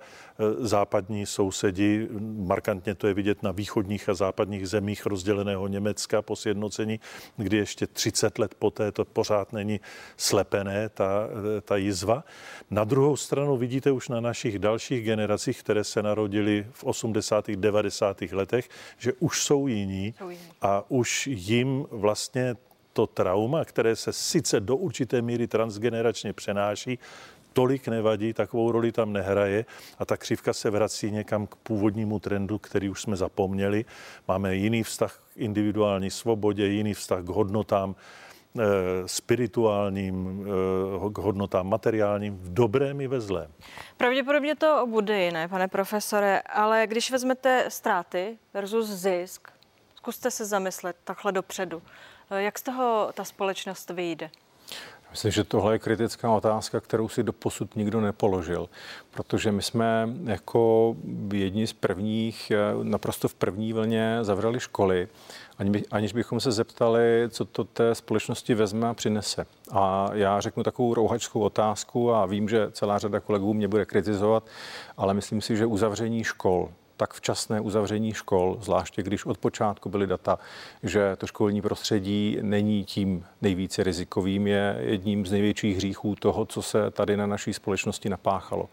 západní 0.60 1.26
sousedi. 1.26 2.08
Markantně 2.38 2.96
to 2.96 3.08
je 3.08 3.14
vidět 3.14 3.44
na 3.44 3.52
východních 3.52 4.10
a 4.10 4.14
západních 4.14 4.70
zemích 4.70 5.06
rozděleného 5.06 5.68
Německa 5.68 6.22
po 6.22 6.36
sjednocení, 6.36 7.00
kdy 7.38 7.58
ještě 7.58 7.88
30 7.88 8.40
let 8.40 8.56
poté 8.60 8.92
to 8.92 9.06
pořád 9.06 9.54
není 9.54 9.80
slepené, 10.18 10.90
ta, 10.90 11.30
ta 11.62 11.76
jizva. 11.76 12.24
Na 12.72 12.84
druhou 12.84 13.18
stranu 13.18 13.58
vidíte 13.58 13.92
už 13.92 14.10
na 14.10 14.22
našich 14.22 14.60
dalších 14.60 15.06
generacích, 15.06 15.60
které 15.60 15.84
se 15.84 16.04
narodily 16.04 16.68
v 16.72 16.84
80. 16.84 17.50
90. 17.52 18.22
letech, 18.22 18.70
že 18.98 19.14
už 19.14 19.44
jsou 19.44 19.68
jiní 19.68 20.14
a 20.62 20.84
už 20.90 21.28
jim 21.28 21.86
vlastně 21.92 22.56
to 22.94 23.08
trauma, 23.08 23.66
které 23.66 23.96
se 23.96 24.14
sice 24.14 24.60
do 24.60 24.76
určité 24.76 25.22
míry 25.22 25.48
transgeneračně 25.48 26.34
přenáší, 26.34 27.00
tolik 27.54 27.88
nevadí, 27.88 28.34
takovou 28.34 28.72
roli 28.72 28.92
tam 28.92 29.14
nehraje 29.14 29.66
a 30.00 30.06
ta 30.06 30.18
křivka 30.18 30.54
se 30.54 30.70
vrací 30.70 31.12
někam 31.12 31.48
k 31.48 31.56
původnímu 31.56 32.20
trendu, 32.20 32.60
který 32.60 32.90
už 32.90 33.02
jsme 33.02 33.16
zapomněli. 33.16 33.86
Máme 34.28 34.56
jiný 34.56 34.84
vztah 34.84 35.24
k 35.34 35.38
individuální 35.38 36.12
svobodě, 36.12 36.66
jiný 36.66 36.94
vztah 36.94 37.24
k 37.24 37.30
hodnotám, 37.30 37.96
Eh, 38.60 39.08
spirituálním, 39.08 40.46
eh, 40.46 41.14
k 41.14 41.18
hodnotám 41.18 41.70
materiálním, 41.70 42.38
v 42.38 42.54
dobrém 42.54 43.02
i 43.02 43.08
ve 43.08 43.22
zlém. 43.22 43.52
Pravděpodobně 43.98 44.56
to 44.56 44.88
bude 44.90 45.24
jiné, 45.24 45.48
pane 45.48 45.68
profesore, 45.68 46.42
ale 46.42 46.88
když 46.88 47.12
vezmete 47.12 47.66
ztráty 47.68 48.38
versus 48.54 48.90
zisk, 48.90 49.52
zkuste 49.96 50.32
se 50.32 50.46
zamyslet 50.46 50.96
takhle 51.04 51.32
dopředu. 51.32 51.82
Eh, 52.32 52.42
jak 52.44 52.60
z 52.60 52.62
toho 52.62 53.12
ta 53.14 53.24
společnost 53.24 53.90
vyjde? 53.90 54.30
Myslím, 55.14 55.32
že 55.32 55.44
tohle 55.44 55.76
je 55.76 55.80
kritická 55.80 56.32
otázka, 56.32 56.80
kterou 56.80 57.10
si 57.10 57.24
do 57.24 57.34
posud 57.34 57.76
nikdo 57.76 58.02
nepoložil, 58.02 58.70
protože 59.12 59.52
my 59.52 59.62
jsme 59.62 60.10
jako 60.26 60.96
jedni 61.34 61.68
z 61.68 61.74
prvních, 61.74 62.52
naprosto 62.84 63.28
v 63.28 63.34
první 63.34 63.74
vlně 63.74 64.20
zavřeli 64.22 64.60
školy 64.60 65.08
aniž 65.92 66.14
bychom 66.14 66.40
se 66.40 66.52
zeptali, 66.52 67.28
co 67.30 67.46
to 67.46 67.64
té 67.64 67.96
společnosti 67.96 68.54
vezme 68.54 68.88
a 68.88 68.94
přinese. 68.94 69.46
A 69.72 70.10
já 70.14 70.40
řeknu 70.40 70.64
takovou 70.64 70.94
rouhačskou 70.94 71.40
otázku 71.40 72.14
a 72.14 72.26
vím, 72.26 72.50
že 72.50 72.72
celá 72.72 73.00
řada 73.00 73.20
kolegů 73.20 73.54
mě 73.54 73.68
bude 73.68 73.86
kritizovat, 73.86 74.44
ale 74.98 75.14
myslím 75.14 75.42
si, 75.42 75.58
že 75.58 75.66
uzavření 75.66 76.24
škol, 76.24 76.70
tak 76.98 77.14
včasné 77.14 77.62
uzavření 77.62 78.14
škol, 78.14 78.58
zvláště 78.62 79.04
když 79.04 79.26
od 79.26 79.38
počátku 79.38 79.90
byly 79.90 80.08
data, 80.08 80.40
že 80.84 81.16
to 81.16 81.28
školní 81.28 81.62
prostředí 81.62 82.38
není 82.42 82.84
tím 82.84 83.26
nejvíce 83.42 83.84
rizikovým, 83.84 84.48
je 84.48 84.78
jedním 84.80 85.26
z 85.26 85.32
největších 85.32 85.78
hříchů 85.78 86.16
toho, 86.16 86.46
co 86.46 86.62
se 86.62 86.92
tady 86.92 87.18
na 87.18 87.26
naší 87.28 87.54
společnosti 87.54 88.10
napáchalo. 88.10 88.70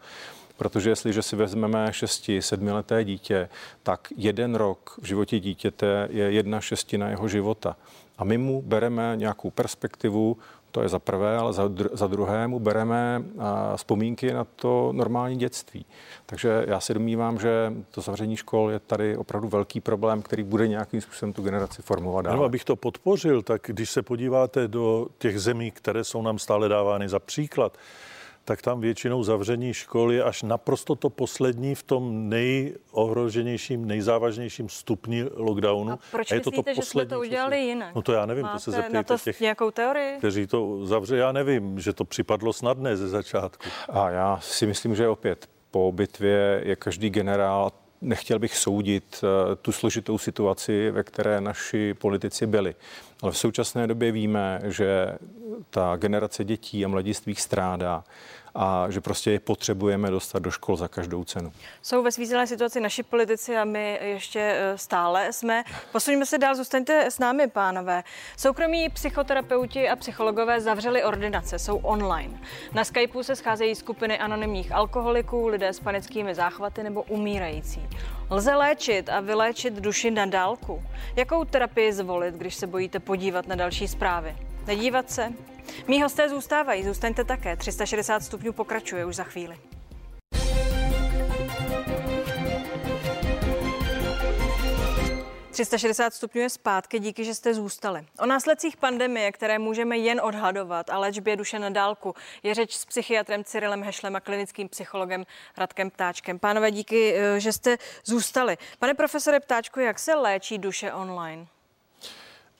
Protože 0.57 0.89
jestliže 0.89 1.21
si 1.21 1.35
vezmeme 1.35 1.89
6-7 1.89 2.73
leté 2.73 3.03
dítě, 3.03 3.49
tak 3.83 4.07
jeden 4.17 4.55
rok 4.55 4.99
v 5.01 5.05
životě 5.05 5.39
dítěte 5.39 6.07
je 6.11 6.31
jedna 6.31 6.61
šestina 6.61 7.09
jeho 7.09 7.27
života. 7.27 7.75
A 8.17 8.23
my 8.23 8.37
mu 8.37 8.61
bereme 8.61 9.13
nějakou 9.15 9.49
perspektivu, 9.49 10.37
to 10.71 10.81
je 10.81 10.89
za 10.89 10.99
prvé, 10.99 11.37
ale 11.37 11.53
za, 11.53 11.67
dr- 11.67 11.89
za 11.93 12.07
druhé 12.07 12.47
mu 12.47 12.59
bereme 12.59 13.23
a, 13.39 13.77
vzpomínky 13.77 14.33
na 14.33 14.43
to 14.43 14.91
normální 14.95 15.37
dětství. 15.37 15.85
Takže 16.25 16.65
já 16.67 16.79
si 16.79 16.93
domnívám, 16.93 17.39
že 17.39 17.73
to 17.91 18.01
zavření 18.01 18.37
škol 18.37 18.71
je 18.71 18.79
tady 18.79 19.17
opravdu 19.17 19.47
velký 19.47 19.81
problém, 19.81 20.21
který 20.21 20.43
bude 20.43 20.67
nějakým 20.67 21.01
způsobem 21.01 21.33
tu 21.33 21.41
generaci 21.43 21.81
formovat 21.81 22.25
dál. 22.25 22.37
No, 22.37 22.43
abych 22.43 22.63
to 22.63 22.75
podpořil, 22.75 23.41
tak 23.41 23.61
když 23.67 23.89
se 23.89 24.01
podíváte 24.01 24.67
do 24.67 25.07
těch 25.17 25.39
zemí, 25.39 25.71
které 25.71 26.03
jsou 26.03 26.21
nám 26.21 26.39
stále 26.39 26.69
dávány 26.69 27.09
za 27.09 27.19
příklad, 27.19 27.77
tak 28.45 28.61
tam 28.61 28.81
většinou 28.81 29.23
zavření 29.23 29.73
škol 29.73 30.11
je 30.11 30.23
až 30.23 30.43
naprosto 30.43 30.95
to 30.95 31.09
poslední 31.09 31.75
v 31.75 31.83
tom 31.83 32.29
nejohroženějším, 32.29 33.87
nejzávažnějším 33.87 34.69
stupni 34.69 35.25
lockdownu. 35.35 35.91
A 35.91 35.99
proč 36.11 36.31
a 36.31 36.35
je 36.35 36.41
to 36.41 36.51
to 36.51 36.63
poslední, 36.63 36.75
že 36.75 36.89
jsme 36.89 37.05
to 37.05 37.19
udělali 37.19 37.59
jinak? 37.59 37.95
No 37.95 38.01
to 38.01 38.13
já 38.13 38.25
nevím, 38.25 38.43
Máte 38.43 38.55
to 38.55 38.59
se 38.59 38.71
zeptejte 38.71 38.97
na 38.97 39.03
to 39.03 39.17
těch, 39.17 39.39
nějakou 39.39 39.71
teorii? 39.71 40.17
kteří 40.17 40.47
to 40.47 40.85
zavře. 40.85 41.17
Já 41.17 41.31
nevím, 41.31 41.79
že 41.79 41.93
to 41.93 42.05
připadlo 42.05 42.53
snadné 42.53 42.97
ze 42.97 43.07
začátku. 43.07 43.69
A 43.89 44.09
já 44.09 44.39
si 44.41 44.65
myslím, 44.65 44.95
že 44.95 45.07
opět 45.07 45.49
po 45.71 45.91
bitvě 45.91 46.61
je 46.65 46.75
každý 46.75 47.09
generál 47.09 47.71
Nechtěl 48.03 48.39
bych 48.39 48.57
soudit 48.57 49.23
eh, 49.23 49.55
tu 49.55 49.71
složitou 49.71 50.17
situaci, 50.17 50.91
ve 50.91 51.03
které 51.03 51.41
naši 51.41 51.93
politici 51.93 52.47
byli. 52.47 52.75
Ale 53.21 53.31
v 53.31 53.37
současné 53.37 53.87
době 53.87 54.11
víme, 54.11 54.59
že 54.63 55.17
ta 55.69 55.95
generace 55.95 56.43
dětí 56.43 56.85
a 56.85 56.87
mladistvých 56.87 57.41
strádá 57.41 58.03
a 58.55 58.85
že 58.89 59.01
prostě 59.01 59.31
je 59.31 59.39
potřebujeme 59.39 60.11
dostat 60.11 60.39
do 60.39 60.51
škol 60.51 60.77
za 60.77 60.87
každou 60.87 61.23
cenu. 61.23 61.51
Jsou 61.81 62.03
ve 62.03 62.11
svízelné 62.11 62.47
situaci 62.47 62.79
naši 62.79 63.03
politici 63.03 63.57
a 63.57 63.65
my 63.65 63.99
ještě 64.03 64.39
e, 64.39 64.77
stále 64.77 65.33
jsme. 65.33 65.63
Posuňme 65.91 66.25
se 66.25 66.37
dál, 66.37 66.55
zůstaňte 66.55 67.11
s 67.11 67.19
námi, 67.19 67.47
pánové. 67.47 68.03
Soukromí 68.37 68.89
psychoterapeuti 68.89 69.89
a 69.89 69.95
psychologové 69.95 70.61
zavřeli 70.61 71.03
ordinace, 71.03 71.59
jsou 71.59 71.77
online. 71.77 72.39
Na 72.73 72.83
Skypeu 72.83 73.23
se 73.23 73.35
scházejí 73.35 73.75
skupiny 73.75 74.19
anonymních 74.19 74.71
alkoholiků, 74.71 75.47
lidé 75.47 75.73
s 75.73 75.79
panickými 75.79 76.35
záchvaty 76.35 76.83
nebo 76.83 77.03
umírající. 77.03 77.87
Lze 78.29 78.55
léčit 78.55 79.09
a 79.09 79.19
vyléčit 79.19 79.73
duši 79.73 80.11
na 80.11 80.25
dálku. 80.25 80.83
Jakou 81.15 81.45
terapii 81.45 81.93
zvolit, 81.93 82.35
když 82.35 82.55
se 82.55 82.67
bojíte 82.67 82.99
podívat 82.99 83.47
na 83.47 83.55
další 83.55 83.87
zprávy? 83.87 84.50
Nedívat 84.67 85.11
se? 85.11 85.33
Mí 85.87 86.01
hosté 86.01 86.29
zůstávají, 86.29 86.83
zůstaňte 86.83 87.23
také. 87.23 87.55
360 87.55 88.23
stupňů 88.23 88.53
pokračuje 88.53 89.05
už 89.05 89.15
za 89.15 89.23
chvíli. 89.23 89.59
...360 95.51 96.09
stupňů 96.09 96.41
je 96.41 96.49
zpátky, 96.49 96.99
díky, 96.99 97.25
že 97.25 97.35
jste 97.35 97.53
zůstali. 97.53 98.05
O 98.19 98.25
následcích 98.25 98.77
pandemie, 98.77 99.31
které 99.31 99.59
můžeme 99.59 99.97
jen 99.97 100.21
odhadovat 100.23 100.89
a 100.89 100.97
léčbě 100.97 101.35
duše 101.35 101.59
na 101.59 101.69
dálku, 101.69 102.15
je 102.43 102.53
řeč 102.53 102.75
s 102.75 102.85
psychiatrem 102.85 103.43
Cyrilem 103.43 103.83
Hešlem 103.83 104.15
a 104.15 104.19
klinickým 104.19 104.69
psychologem 104.69 105.25
Radkem 105.57 105.89
Ptáčkem. 105.89 106.39
Pánové, 106.39 106.71
díky, 106.71 107.13
eh, 107.15 107.39
že 107.39 107.53
jste 107.53 107.77
zůstali. 108.05 108.57
Pane 108.79 108.93
profesore 108.93 109.39
Ptáčku, 109.39 109.79
jak 109.79 109.99
se 109.99 110.15
léčí 110.15 110.57
duše 110.57 110.93
online? 110.93 111.47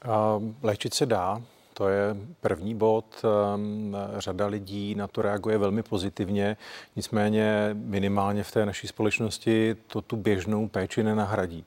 Uh, 0.05 0.53
léčit 0.63 0.93
se 0.93 1.05
dá. 1.05 1.41
To 1.81 1.89
je 1.89 2.15
první 2.41 2.75
bod. 2.75 3.05
Ehm, 3.23 3.97
řada 4.17 4.47
lidí 4.47 4.95
na 4.95 5.07
to 5.07 5.21
reaguje 5.21 5.57
velmi 5.57 5.83
pozitivně, 5.83 6.57
nicméně 6.95 7.69
minimálně 7.73 8.43
v 8.43 8.51
té 8.51 8.65
naší 8.65 8.87
společnosti 8.87 9.75
to 9.87 10.01
tu 10.01 10.15
běžnou 10.15 10.67
péči 10.67 11.03
nenahradí. 11.03 11.65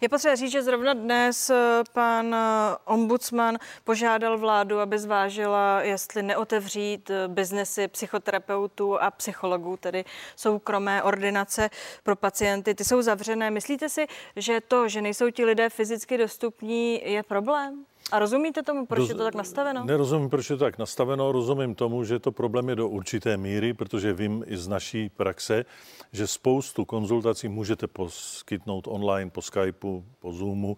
Je 0.00 0.08
potřeba 0.08 0.34
říct, 0.34 0.52
že 0.52 0.62
zrovna 0.62 0.94
dnes 0.94 1.50
eh, 1.50 1.82
pan 1.92 2.34
eh, 2.34 2.38
ombudsman 2.84 3.58
požádal 3.84 4.38
vládu, 4.38 4.80
aby 4.80 4.98
zvážila, 4.98 5.82
jestli 5.82 6.22
neotevřít 6.22 7.10
eh, 7.10 7.28
biznesy 7.28 7.88
psychoterapeutů 7.88 9.02
a 9.02 9.10
psychologů, 9.10 9.76
tedy 9.76 10.04
soukromé 10.36 11.02
ordinace 11.02 11.70
pro 12.02 12.16
pacienty. 12.16 12.74
Ty 12.74 12.84
jsou 12.84 13.02
zavřené. 13.02 13.50
Myslíte 13.50 13.88
si, 13.88 14.06
že 14.36 14.60
to, 14.60 14.88
že 14.88 15.02
nejsou 15.02 15.30
ti 15.30 15.44
lidé 15.44 15.70
fyzicky 15.70 16.18
dostupní, 16.18 17.10
je 17.12 17.22
problém? 17.22 17.84
A 18.12 18.18
rozumíte 18.18 18.62
tomu, 18.62 18.86
proč 18.86 18.98
Roz, 18.98 19.08
je 19.08 19.14
to 19.14 19.24
tak 19.24 19.34
nastaveno? 19.34 19.84
Nerozumím, 19.84 20.30
proč 20.30 20.50
je 20.50 20.56
to 20.56 20.64
tak 20.64 20.78
nastaveno. 20.78 21.32
Rozumím 21.32 21.74
tomu, 21.74 22.04
že 22.04 22.18
to 22.18 22.32
problém 22.32 22.68
je 22.68 22.76
do 22.76 22.88
určité 22.88 23.36
míry, 23.36 23.74
protože 23.74 24.12
vím 24.12 24.44
i 24.46 24.56
z 24.56 24.68
naší 24.68 25.08
praxe, 25.08 25.64
že 26.12 26.26
spoustu 26.26 26.84
konzultací 26.84 27.48
můžete 27.48 27.86
poskytnout 27.86 28.88
online, 28.88 29.30
po 29.30 29.42
Skypeu, 29.42 30.04
po 30.18 30.32
Zoomu, 30.32 30.76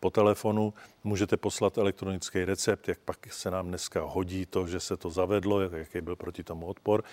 po 0.00 0.10
telefonu, 0.10 0.74
můžete 1.04 1.36
poslat 1.36 1.78
elektronický 1.78 2.44
recept, 2.44 2.88
jak 2.88 2.98
pak 2.98 3.32
se 3.32 3.50
nám 3.50 3.68
dneska 3.68 4.02
hodí 4.02 4.46
to, 4.46 4.66
že 4.66 4.80
se 4.80 4.96
to 4.96 5.10
zavedlo, 5.10 5.60
jaký 5.60 6.00
byl 6.00 6.16
proti 6.16 6.44
tomu 6.44 6.66
odpor. 6.66 7.04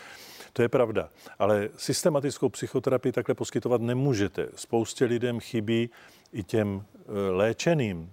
To 0.53 0.61
je 0.61 0.69
pravda. 0.69 1.09
Ale 1.39 1.69
systematickou 1.77 2.49
psychoterapii 2.49 3.11
takhle 3.11 3.35
poskytovat 3.35 3.81
nemůžete. 3.81 4.47
Spoustě 4.55 5.05
lidem 5.05 5.39
chybí 5.39 5.89
i 6.33 6.43
těm 6.43 6.85
eh, 6.95 7.11
léčeným 7.31 8.11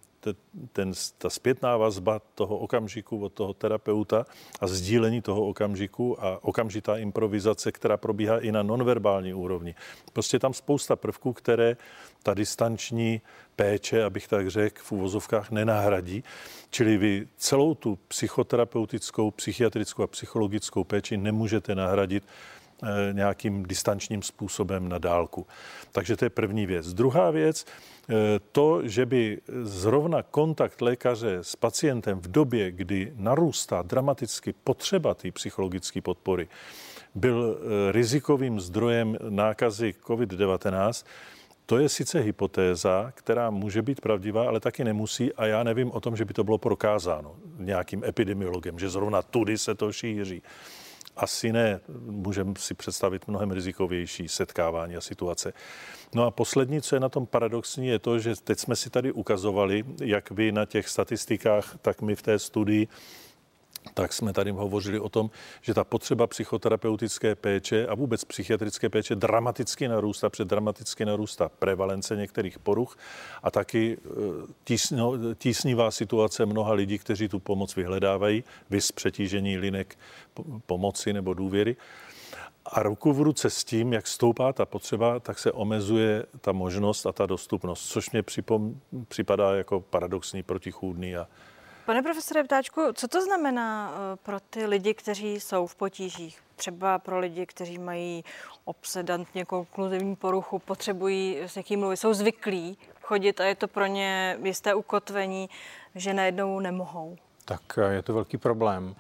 ten, 0.73 0.93
ta 1.19 1.31
zpětná 1.31 1.77
vazba 1.77 2.21
toho 2.35 2.59
okamžiku 2.59 3.25
od 3.25 3.33
toho 3.33 3.55
terapeuta 3.55 4.27
a 4.61 4.67
sdílení 4.67 5.23
toho 5.23 5.47
okamžiku 5.47 6.25
a 6.25 6.45
okamžitá 6.45 6.97
improvizace, 6.97 7.73
která 7.73 7.97
probíhá 7.97 8.39
i 8.39 8.53
na 8.53 8.63
nonverbální 8.63 9.35
úrovni. 9.35 9.75
Prostě 10.13 10.39
tam 10.39 10.55
spousta 10.55 10.97
prvků, 10.97 11.33
které 11.33 11.77
ta 12.23 12.35
distanční 12.35 13.21
péče, 13.57 14.05
abych 14.05 14.29
tak 14.29 14.51
řekl, 14.51 14.83
v 14.83 14.93
uvozovkách 14.93 15.51
nenahradí. 15.51 16.25
Čili 16.71 16.97
vy 16.97 17.29
celou 17.37 17.75
tu 17.75 17.99
psychoterapeutickou, 18.09 19.31
psychiatrickou 19.31 20.03
a 20.03 20.07
psychologickou 20.07 20.85
péči 20.85 21.17
nemůžete 21.17 21.75
nahradit 21.75 22.25
nějakým 23.13 23.63
distančním 23.63 24.23
způsobem 24.23 24.89
na 24.89 24.99
dálku. 24.99 25.47
Takže 25.93 26.17
to 26.17 26.25
je 26.25 26.31
první 26.31 26.67
věc. 26.67 26.95
Druhá 26.95 27.31
věc, 27.31 27.67
to, 28.53 28.89
že 28.89 29.07
by 29.07 29.41
zrovna 29.63 30.23
kontakt 30.23 30.81
lékaře 30.81 31.39
s 31.43 31.57
pacientem 31.57 32.21
v 32.21 32.29
době, 32.29 32.73
kdy 32.73 33.13
narůstá 33.17 33.83
dramaticky 33.83 34.55
potřeba 34.65 35.15
té 35.15 35.31
psychologické 35.31 36.01
podpory, 36.01 36.49
byl 37.15 37.59
rizikovým 37.93 38.61
zdrojem 38.61 39.17
nákazy 39.29 39.95
COVID-19, 40.05 41.07
to 41.67 41.79
je 41.79 41.89
sice 41.89 42.21
hypotéza, 42.21 43.13
která 43.15 43.51
může 43.51 43.83
být 43.83 44.01
pravdivá, 44.01 44.49
ale 44.49 44.61
taky 44.61 44.85
nemusí 44.85 45.33
a 45.33 45.47
já 45.47 45.63
nevím 45.63 45.91
o 45.91 46.01
tom, 46.01 46.17
že 46.17 46.25
by 46.25 46.35
to 46.35 46.45
bylo 46.45 46.59
prokázáno 46.59 47.37
nějakým 47.59 48.05
epidemiologem, 48.05 48.79
že 48.79 48.89
zrovna 48.89 49.23
tudy 49.23 49.59
se 49.59 49.75
to 49.75 49.93
šíří. 49.93 50.43
Asi 51.19 51.53
ne, 51.53 51.81
můžeme 52.07 52.55
si 52.59 52.75
představit 52.75 53.29
mnohem 53.29 53.51
rizikovější 53.51 54.29
setkávání 54.29 54.97
a 54.97 55.01
situace. 55.01 55.53
No 56.15 56.25
a 56.25 56.31
poslední, 56.31 56.83
co 56.83 56.97
je 56.97 57.01
na 57.01 57.09
tom 57.09 57.27
paradoxní, 57.27 57.87
je 57.87 57.99
to, 57.99 58.19
že 58.19 58.35
teď 58.45 58.59
jsme 58.59 58.77
si 58.77 58.91
tady 58.91 59.13
ukazovali, 59.13 59.85
jak 60.01 60.31
vy 60.31 60.53
na 60.53 60.65
těch 60.65 60.89
statistikách, 60.89 61.77
tak 61.83 62.03
my 62.03 62.17
v 62.17 62.23
té 62.23 62.39
studii, 62.39 62.89
tak 63.95 64.13
jsme 64.13 64.33
tady 64.33 64.51
hovořili 64.51 65.01
o 65.01 65.09
tom, 65.09 65.31
že 65.63 65.75
ta 65.75 65.85
potřeba 65.85 66.27
psychoterapeutické 66.27 67.35
péče 67.35 67.87
a 67.87 67.95
vůbec 67.95 68.25
psychiatrické 68.25 68.89
péče 68.89 69.15
dramaticky 69.15 69.89
narůstá, 69.89 70.31
před 70.31 70.49
dramaticky 70.49 71.05
narůstá 71.05 71.49
prevalence 71.49 72.17
některých 72.17 72.59
poruch 72.59 72.97
a 73.43 73.51
taky 73.51 73.97
e, 73.97 74.09
tísno, 74.65 75.13
tísnivá 75.35 75.91
situace 75.91 76.47
mnoha 76.47 76.73
lidí, 76.73 76.99
kteří 76.99 77.29
tu 77.29 77.39
pomoc 77.39 77.77
vyhledávají, 77.77 78.45
vys 78.71 78.93
přetížení 78.93 79.59
linek 79.59 79.99
pomoci 80.67 81.13
nebo 81.13 81.35
důvěry. 81.35 81.77
A 82.67 82.83
ruku 82.83 83.13
v 83.13 83.21
ruce 83.21 83.51
s 83.51 83.65
tím, 83.65 83.93
jak 83.93 84.07
stoupá 84.07 84.53
ta 84.53 84.67
potřeba, 84.67 85.21
tak 85.21 85.39
se 85.39 85.53
omezuje 85.53 86.27
ta 86.41 86.53
možnost 86.53 87.07
a 87.07 87.13
ta 87.13 87.27
dostupnost, 87.27 87.89
což 87.89 88.11
mě 88.11 88.23
připom, 88.23 88.81
připadá 89.09 89.55
jako 89.55 89.81
paradoxní, 89.81 90.43
protichůdný 90.43 91.17
a, 91.17 91.29
Pane 91.89 92.03
profesore 92.03 92.45
Ptáčku, 92.45 92.81
co 92.95 93.09
to 93.09 93.23
znamená 93.23 93.93
eh, 93.93 94.17
pro 94.17 94.41
ty 94.41 94.67
lidi, 94.67 94.95
kteří 94.95 95.41
jsou 95.41 95.67
v 95.67 95.75
potížích? 95.75 96.41
Třeba 96.57 96.99
pro 96.99 97.19
lidi, 97.19 97.47
kteří 97.47 97.79
mají 97.79 98.25
obsedantně 98.65 99.45
konkluzivní 99.45 100.17
poruchu, 100.17 100.59
potřebují 100.59 101.39
s 101.39 101.57
někým 101.57 101.81
mluvit, 101.81 101.97
jsou 101.97 102.15
zvyklí 102.15 102.79
chodit 103.03 103.41
a 103.41 103.45
je 103.45 103.55
to 103.55 103.69
pro 103.69 103.87
ně 103.87 104.39
jisté 104.45 104.75
ukotvení, 104.75 105.51
že 105.95 106.15
najednou 106.15 106.61
nemohou. 106.61 107.17
Tak 107.45 107.79
eh, 107.79 107.95
je 107.95 108.03
to 108.03 108.15
velký 108.15 108.37
problém 108.37 108.95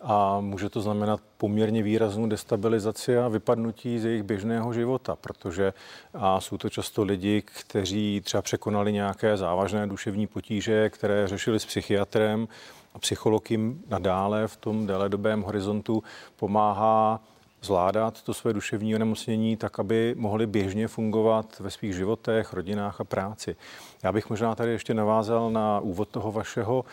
a 0.00 0.40
může 0.40 0.68
to 0.68 0.80
znamenat 0.80 1.20
poměrně 1.36 1.82
výraznou 1.82 2.26
destabilizaci 2.26 3.18
a 3.18 3.28
vypadnutí 3.28 3.98
z 3.98 4.04
jejich 4.04 4.22
běžného 4.22 4.72
života, 4.72 5.16
protože 5.16 5.72
a 6.14 6.40
jsou 6.40 6.56
to 6.58 6.68
často 6.68 7.02
lidi, 7.02 7.42
kteří 7.42 8.20
třeba 8.24 8.42
překonali 8.42 8.92
nějaké 8.92 9.36
závažné 9.36 9.86
duševní 9.86 10.26
potíže, 10.26 10.90
které 10.90 11.28
řešili 11.28 11.60
s 11.60 11.66
psychiatrem 11.66 12.48
a 12.94 12.98
psycholog 12.98 13.50
jim 13.50 13.82
nadále 13.88 14.48
v 14.48 14.56
tom 14.56 14.86
déledobém 14.86 15.42
horizontu 15.42 16.02
pomáhá 16.36 17.20
zvládat 17.62 18.22
to 18.22 18.34
své 18.34 18.52
duševní 18.52 18.94
onemocnění 18.94 19.56
tak, 19.56 19.78
aby 19.78 20.14
mohli 20.18 20.46
běžně 20.46 20.88
fungovat 20.88 21.60
ve 21.60 21.70
svých 21.70 21.94
životech, 21.94 22.52
rodinách 22.52 23.00
a 23.00 23.04
práci. 23.04 23.56
Já 24.02 24.12
bych 24.12 24.30
možná 24.30 24.54
tady 24.54 24.70
ještě 24.70 24.94
navázal 24.94 25.50
na 25.50 25.80
úvod 25.80 26.08
toho 26.08 26.32
vašeho 26.32 26.84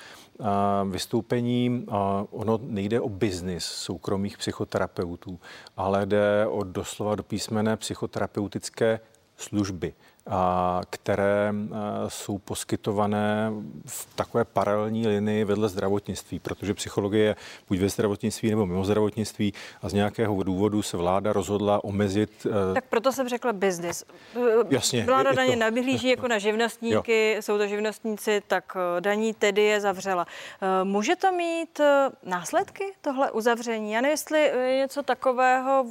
vystoupení. 0.89 1.85
Ono 2.31 2.59
nejde 2.61 3.01
o 3.01 3.09
biznis 3.09 3.65
soukromých 3.65 4.37
psychoterapeutů, 4.37 5.39
ale 5.77 6.05
jde 6.05 6.47
o 6.47 6.63
doslova 6.63 7.15
do 7.15 7.23
písmene 7.23 7.77
psychoterapeutické 7.77 8.99
služby 9.37 9.93
které 10.89 11.53
jsou 12.07 12.37
poskytované 12.37 13.51
v 13.85 14.15
takové 14.15 14.45
paralelní 14.45 15.07
linii 15.07 15.43
vedle 15.43 15.69
zdravotnictví, 15.69 16.39
protože 16.39 16.73
psychologie 16.73 17.25
je 17.25 17.35
buď 17.69 17.79
ve 17.79 17.89
zdravotnictví 17.89 18.49
nebo 18.49 18.65
mimo 18.65 18.85
zdravotnictví 18.85 19.53
a 19.81 19.89
z 19.89 19.93
nějakého 19.93 20.43
důvodu 20.43 20.81
se 20.81 20.97
vláda 20.97 21.33
rozhodla 21.33 21.83
omezit. 21.83 22.47
E, 22.71 22.73
tak 22.73 22.85
proto 22.89 23.11
jsem 23.11 23.29
řekla 23.29 23.53
business. 23.53 24.03
Jasně. 24.69 25.03
Vláda 25.03 25.31
daně 25.31 25.53
to... 25.53 25.59
navyhlíží 25.59 26.09
jako 26.09 26.27
na 26.27 26.37
živnostníky, 26.37 27.33
jo. 27.35 27.41
jsou 27.41 27.57
to 27.57 27.67
živnostníci, 27.67 28.41
tak 28.47 28.77
daní 28.99 29.33
tedy 29.33 29.61
je 29.61 29.81
zavřela. 29.81 30.27
Může 30.83 31.15
to 31.15 31.31
mít 31.31 31.81
následky, 32.23 32.93
tohle 33.01 33.31
uzavření? 33.31 33.91
Já 33.91 34.01
nevím, 34.01 34.11
jestli 34.11 34.39
je 34.41 34.77
něco 34.77 35.03
takového 35.03 35.85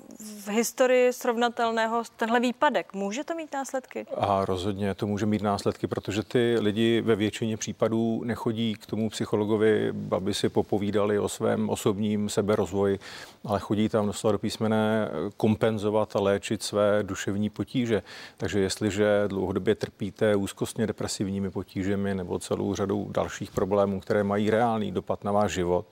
v 0.45 0.49
historii 0.49 1.13
srovnatelného, 1.13 2.03
tenhle 2.17 2.41
výpadek. 2.41 2.93
Může 2.93 3.25
to 3.25 3.35
mít 3.35 3.53
následky? 3.53 4.07
A 4.27 4.45
rozhodně 4.45 4.95
to 4.95 5.07
může 5.07 5.27
mít 5.27 5.43
následky, 5.43 5.87
protože 5.87 6.23
ty 6.23 6.57
lidi 6.61 7.01
ve 7.01 7.17
většině 7.17 7.57
případů 7.57 8.23
nechodí 8.25 8.75
k 8.75 8.87
tomu 8.87 9.11
psychologovi, 9.11 9.93
aby 10.11 10.35
si 10.35 10.49
popovídali 10.49 11.19
o 11.19 11.29
svém 11.29 11.71
osobním 11.71 12.29
seberozvoji, 12.29 12.99
ale 13.45 13.61
chodí 13.61 13.89
tam 13.89 14.07
doslova 14.07 14.33
do 14.33 14.39
písmene 14.39 15.09
kompenzovat 15.37 16.17
a 16.17 16.21
léčit 16.21 16.63
své 16.63 17.03
duševní 17.03 17.51
potíže. 17.51 18.03
Takže 18.37 18.61
jestliže 18.61 19.25
dlouhodobě 19.27 19.75
trpíte 19.75 20.37
úzkostně 20.37 20.87
depresivními 20.87 21.51
potížemi 21.51 22.15
nebo 22.15 22.39
celou 22.39 22.75
řadou 22.75 23.09
dalších 23.11 23.51
problémů, 23.51 24.01
které 24.01 24.25
mají 24.25 24.51
reálný 24.51 24.93
dopad 24.93 25.25
na 25.25 25.33
váš 25.33 25.53
život, 25.53 25.87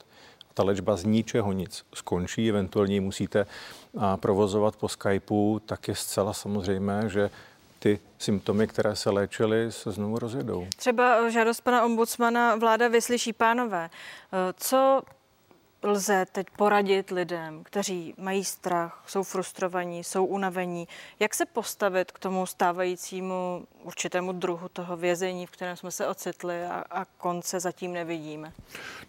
ta 0.54 0.62
léčba 0.62 0.96
z 0.96 1.04
ničeho 1.04 1.52
nic 1.52 1.84
skončí, 1.94 2.48
eventuálně 2.48 3.00
musíte 3.00 3.46
provozovat 4.16 4.76
po 4.76 4.88
Skypeu, 4.88 5.60
tak 5.66 5.88
je 5.88 5.94
zcela 5.94 6.32
samozřejmé, 6.32 7.08
že 7.08 7.30
ty 7.82 7.98
symptomy, 8.18 8.66
které 8.66 8.96
se 8.96 9.10
léčily, 9.10 9.72
se 9.72 9.90
znovu 9.92 10.18
rozjedou. 10.18 10.66
Třeba 10.76 11.30
žádost 11.30 11.60
pana 11.60 11.84
ombudsmana 11.84 12.56
vláda 12.56 12.88
vyslyší 12.88 13.32
pánové. 13.32 13.90
Co 14.56 15.02
lze 15.82 16.26
teď 16.32 16.46
poradit 16.56 17.10
lidem, 17.10 17.64
kteří 17.64 18.14
mají 18.18 18.44
strach, 18.44 19.04
jsou 19.06 19.22
frustrovaní, 19.22 20.04
jsou 20.04 20.24
unavení? 20.24 20.88
Jak 21.20 21.34
se 21.34 21.46
postavit 21.46 22.12
k 22.12 22.18
tomu 22.18 22.46
stávajícímu 22.46 23.66
určitému 23.82 24.32
druhu 24.32 24.68
toho 24.68 24.96
vězení, 24.96 25.46
v 25.46 25.50
kterém 25.50 25.76
jsme 25.76 25.90
se 25.90 26.06
ocitli 26.06 26.64
a, 26.64 26.84
a 26.90 27.04
konce 27.04 27.60
zatím 27.60 27.92
nevidíme? 27.92 28.52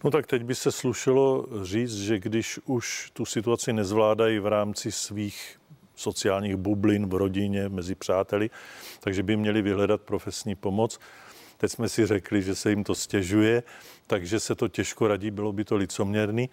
No 0.03 0.11
tak 0.11 0.27
teď 0.27 0.43
by 0.43 0.55
se 0.55 0.71
slušelo 0.71 1.45
říct, 1.63 1.97
že 1.97 2.19
když 2.19 2.59
už 2.65 3.11
tu 3.13 3.25
situaci 3.25 3.73
nezvládají 3.73 4.39
v 4.39 4.47
rámci 4.47 4.91
svých 4.91 5.59
sociálních 5.95 6.55
bublin 6.55 7.09
v 7.09 7.13
rodině, 7.13 7.69
mezi 7.69 7.95
přáteli, 7.95 8.49
takže 8.99 9.23
by 9.23 9.37
měli 9.37 9.61
vyhledat 9.61 10.01
profesní 10.01 10.55
pomoc. 10.55 10.99
Teď 11.57 11.71
jsme 11.71 11.89
si 11.89 12.05
řekli, 12.05 12.41
že 12.41 12.55
se 12.55 12.69
jim 12.69 12.83
to 12.83 12.95
stěžuje, 12.95 13.63
takže 14.07 14.39
se 14.39 14.55
to 14.55 14.67
těžko 14.67 15.07
radí, 15.07 15.31
bylo 15.31 15.53
by 15.53 15.65
to 15.65 15.75
licoměrný. 15.75 16.49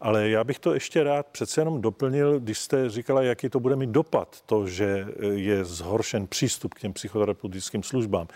Ale 0.00 0.28
já 0.28 0.44
bych 0.44 0.58
to 0.58 0.74
ještě 0.74 1.04
rád 1.04 1.26
přece 1.26 1.60
jenom 1.60 1.80
doplnil, 1.80 2.40
když 2.40 2.58
jste 2.58 2.90
říkala, 2.90 3.22
jaký 3.22 3.48
to 3.48 3.60
bude 3.60 3.76
mít 3.76 3.90
dopad, 3.90 4.42
to, 4.46 4.66
že 4.66 5.06
je 5.34 5.64
zhoršen 5.64 6.26
přístup 6.26 6.74
k 6.74 6.80
těm 6.80 6.92
psychoterapeutickým 6.92 7.82
službám, 7.82 8.26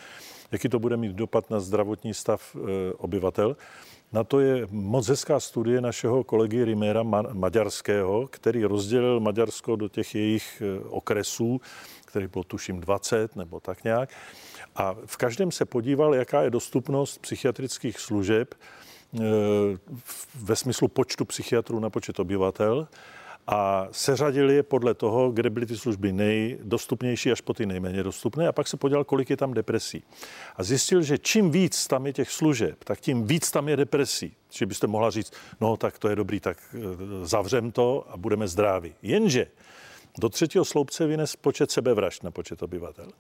jaký 0.52 0.68
to 0.68 0.78
bude 0.78 0.96
mít 0.96 1.12
dopad 1.12 1.50
na 1.50 1.60
zdravotní 1.60 2.14
stav 2.14 2.56
eh, 2.56 2.92
obyvatel. 2.92 3.56
Na 4.12 4.24
to 4.24 4.40
je 4.40 4.66
moc 4.70 5.08
hezká 5.08 5.40
studie 5.40 5.80
našeho 5.80 6.24
kolegy 6.24 6.64
Rimera 6.64 7.02
maďarského, 7.32 8.28
který 8.28 8.64
rozdělil 8.64 9.20
Maďarsko 9.20 9.76
do 9.76 9.88
těch 9.88 10.14
jejich 10.14 10.62
e, 10.62 10.80
okresů, 10.88 11.60
který 12.04 12.26
byl 12.26 12.42
tuším 12.44 12.80
20 12.80 13.36
nebo 13.36 13.60
tak 13.60 13.84
nějak. 13.84 14.10
A 14.76 14.94
v 15.06 15.16
každém 15.16 15.50
se 15.50 15.64
podíval, 15.64 16.14
jaká 16.14 16.42
je 16.42 16.50
dostupnost 16.50 17.18
psychiatrických 17.18 18.00
služeb 18.00 18.54
e, 18.54 19.18
ve 20.34 20.56
smyslu 20.56 20.88
počtu 20.88 21.24
psychiatrů 21.24 21.80
na 21.80 21.90
počet 21.90 22.18
obyvatel 22.20 22.88
a 23.46 23.88
seřadili 23.90 24.54
je 24.54 24.62
podle 24.62 24.94
toho, 24.94 25.30
kde 25.30 25.50
byly 25.50 25.66
ty 25.66 25.76
služby 25.76 26.12
nejdostupnější 26.12 27.32
až 27.32 27.40
po 27.40 27.54
ty 27.54 27.66
nejméně 27.66 28.02
dostupné 28.02 28.48
a 28.48 28.52
pak 28.52 28.68
se 28.68 28.76
podíval, 28.76 29.04
kolik 29.04 29.30
je 29.30 29.36
tam 29.36 29.54
depresí. 29.54 30.02
A 30.56 30.62
zjistil, 30.62 31.02
že 31.02 31.18
čím 31.18 31.50
víc 31.50 31.86
tam 31.86 32.06
je 32.06 32.12
těch 32.12 32.30
služeb, 32.30 32.84
tak 32.84 33.00
tím 33.00 33.26
víc 33.26 33.50
tam 33.50 33.68
je 33.68 33.76
depresí. 33.76 34.36
Čiže 34.48 34.66
byste 34.66 34.86
mohla 34.86 35.10
říct, 35.10 35.32
no 35.60 35.76
tak 35.76 35.98
to 35.98 36.08
je 36.08 36.16
dobrý, 36.16 36.40
tak 36.40 36.58
eh, 36.74 36.78
zavřem 37.22 37.72
to 37.72 38.06
a 38.08 38.16
budeme 38.16 38.48
zdraví. 38.48 38.94
Jenže 39.02 39.46
do 40.18 40.28
třetího 40.28 40.64
sloupce 40.64 41.06
vynes 41.06 41.36
počet 41.36 41.70
sebevražd 41.70 42.22
na 42.22 42.30
počet 42.30 42.62
obyvatel. 42.62 43.10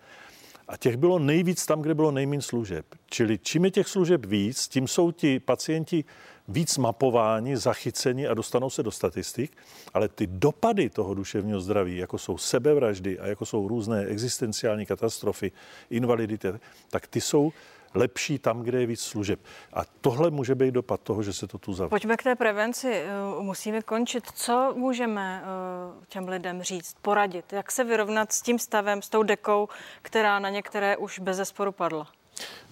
A 0.68 0.76
těch 0.76 0.96
bylo 0.96 1.18
nejvíc 1.18 1.66
tam, 1.66 1.82
kde 1.82 1.94
bylo 1.94 2.10
nejméně 2.10 2.42
služeb. 2.42 2.86
Čili 3.10 3.38
čím 3.38 3.64
je 3.64 3.70
těch 3.70 3.88
služeb 3.88 4.26
víc, 4.26 4.68
tím 4.68 4.88
jsou 4.88 5.12
ti 5.12 5.40
pacienti 5.40 6.04
víc 6.48 6.78
mapováni, 6.78 7.56
zachyceni 7.56 8.28
a 8.28 8.34
dostanou 8.34 8.70
se 8.70 8.82
do 8.82 8.90
statistik, 8.90 9.52
ale 9.94 10.08
ty 10.08 10.26
dopady 10.26 10.90
toho 10.90 11.14
duševního 11.14 11.60
zdraví, 11.60 11.96
jako 11.96 12.18
jsou 12.18 12.38
sebevraždy 12.38 13.18
a 13.18 13.26
jako 13.26 13.46
jsou 13.46 13.68
různé 13.68 14.04
existenciální 14.04 14.86
katastrofy, 14.86 15.52
invalidity, 15.90 16.48
tak 16.90 17.06
ty 17.06 17.20
jsou 17.20 17.52
lepší 17.94 18.38
tam, 18.38 18.62
kde 18.62 18.80
je 18.80 18.86
víc 18.86 19.00
služeb. 19.00 19.40
A 19.72 19.82
tohle 20.00 20.30
může 20.30 20.54
být 20.54 20.74
dopad 20.74 21.00
toho, 21.00 21.22
že 21.22 21.32
se 21.32 21.46
to 21.46 21.58
tu 21.58 21.72
zavře. 21.72 21.90
Pojďme 21.90 22.16
k 22.16 22.22
té 22.22 22.34
prevenci. 22.34 22.92
Eh, 22.92 23.08
musíme 23.40 23.82
končit. 23.82 24.24
Co 24.34 24.74
můžeme 24.76 25.42
eh, 25.44 26.06
těm 26.08 26.28
lidem 26.28 26.62
říct, 26.62 26.96
poradit? 27.02 27.52
Jak 27.52 27.72
se 27.72 27.84
vyrovnat 27.84 28.32
s 28.32 28.42
tím 28.42 28.58
stavem, 28.58 29.02
s 29.02 29.08
tou 29.08 29.22
dekou, 29.22 29.68
která 30.02 30.38
na 30.38 30.50
některé 30.50 30.96
už 30.96 31.18
bez 31.18 31.36
zesporu 31.36 31.72
padla? 31.72 32.08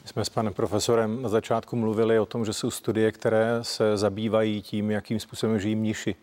My 0.02 0.08
jsme 0.08 0.24
s 0.24 0.28
panem 0.28 0.54
profesorem 0.54 1.22
na 1.22 1.28
začátku 1.28 1.76
mluvili 1.76 2.18
o 2.18 2.26
tom, 2.26 2.44
že 2.44 2.52
jsou 2.52 2.70
studie, 2.70 3.12
které 3.12 3.58
se 3.62 3.96
zabývají 3.96 4.62
tím, 4.62 4.90
jakým 4.90 5.20
způsobem 5.20 5.60
žijí 5.60 5.74
mniši. 5.74 6.14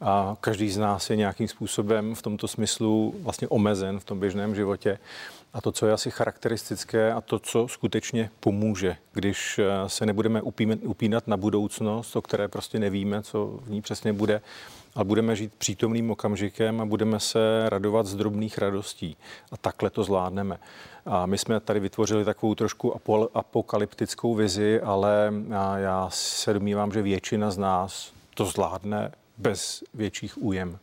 A 0.00 0.36
každý 0.40 0.70
z 0.70 0.78
nás 0.78 1.10
je 1.10 1.16
nějakým 1.16 1.48
způsobem 1.48 2.14
v 2.14 2.22
tomto 2.22 2.48
smyslu 2.48 3.14
vlastně 3.18 3.48
omezen 3.48 4.00
v 4.00 4.04
tom 4.04 4.20
běžném 4.20 4.54
životě. 4.54 4.98
A 5.52 5.60
to, 5.60 5.72
co 5.72 5.86
je 5.86 5.92
asi 5.92 6.10
charakteristické 6.10 7.12
a 7.12 7.20
to, 7.20 7.38
co 7.38 7.68
skutečně 7.68 8.30
pomůže, 8.40 8.96
když 9.12 9.58
eh, 9.58 9.88
se 9.88 10.06
nebudeme 10.06 10.42
upínat 10.82 11.28
na 11.28 11.36
budoucnost, 11.36 12.16
o 12.16 12.22
které 12.22 12.48
prostě 12.48 12.78
nevíme, 12.78 13.22
co 13.22 13.60
v 13.62 13.70
ní 13.70 13.82
přesně 13.82 14.12
bude, 14.12 14.40
ale 14.94 15.04
budeme 15.04 15.36
žít 15.36 15.54
přítomným 15.54 16.10
okamžikem 16.10 16.80
a 16.80 16.84
budeme 16.84 17.20
se 17.20 17.68
radovat 17.68 18.06
z 18.06 18.14
drobných 18.14 18.58
radostí. 18.58 19.16
A 19.52 19.56
takhle 19.56 19.90
to 19.90 20.04
zvládneme. 20.04 20.58
A 21.06 21.26
my 21.26 21.38
jsme 21.38 21.60
tady 21.60 21.80
vytvořili 21.80 22.24
takovou 22.24 22.54
trošku 22.54 22.96
apokalyptickou 23.34 24.34
vizi, 24.34 24.80
ale 24.80 25.32
já 25.76 26.08
se 26.10 26.52
domnívám, 26.52 26.92
že 26.92 27.02
většina 27.02 27.50
z 27.50 27.58
nás 27.58 28.12
to 28.34 28.44
zvládne 28.44 29.12
bez 29.38 29.84
větších 29.94 30.42
újem. 30.42 30.78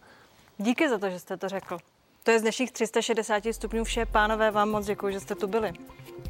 Díky 0.58 0.90
za 0.90 0.98
to, 0.98 1.10
že 1.10 1.20
jste 1.20 1.38
to 1.38 1.50
řekl. 1.50 1.78
To 2.24 2.32
je 2.32 2.40
z 2.40 2.42
dnešních 2.42 2.72
360 2.72 3.44
stupňů 3.52 3.84
vše. 3.84 4.06
Pánové, 4.06 4.52
vám 4.52 4.70
moc 4.70 4.86
děkuji, 4.86 5.14
že 5.14 5.20
jste 5.20 5.36
tu 5.36 5.48
byli. 5.48 5.74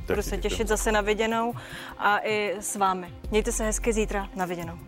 Budu 0.07 0.21
se 0.21 0.37
těšit 0.37 0.67
zase 0.67 0.91
na 0.91 1.01
viděnou 1.01 1.53
a 1.97 2.19
i 2.23 2.55
s 2.59 2.75
vámi. 2.75 3.13
Mějte 3.31 3.51
se 3.51 3.63
hezky 3.63 3.93
zítra 3.93 4.29
na 4.35 4.45
viděnou. 4.45 4.79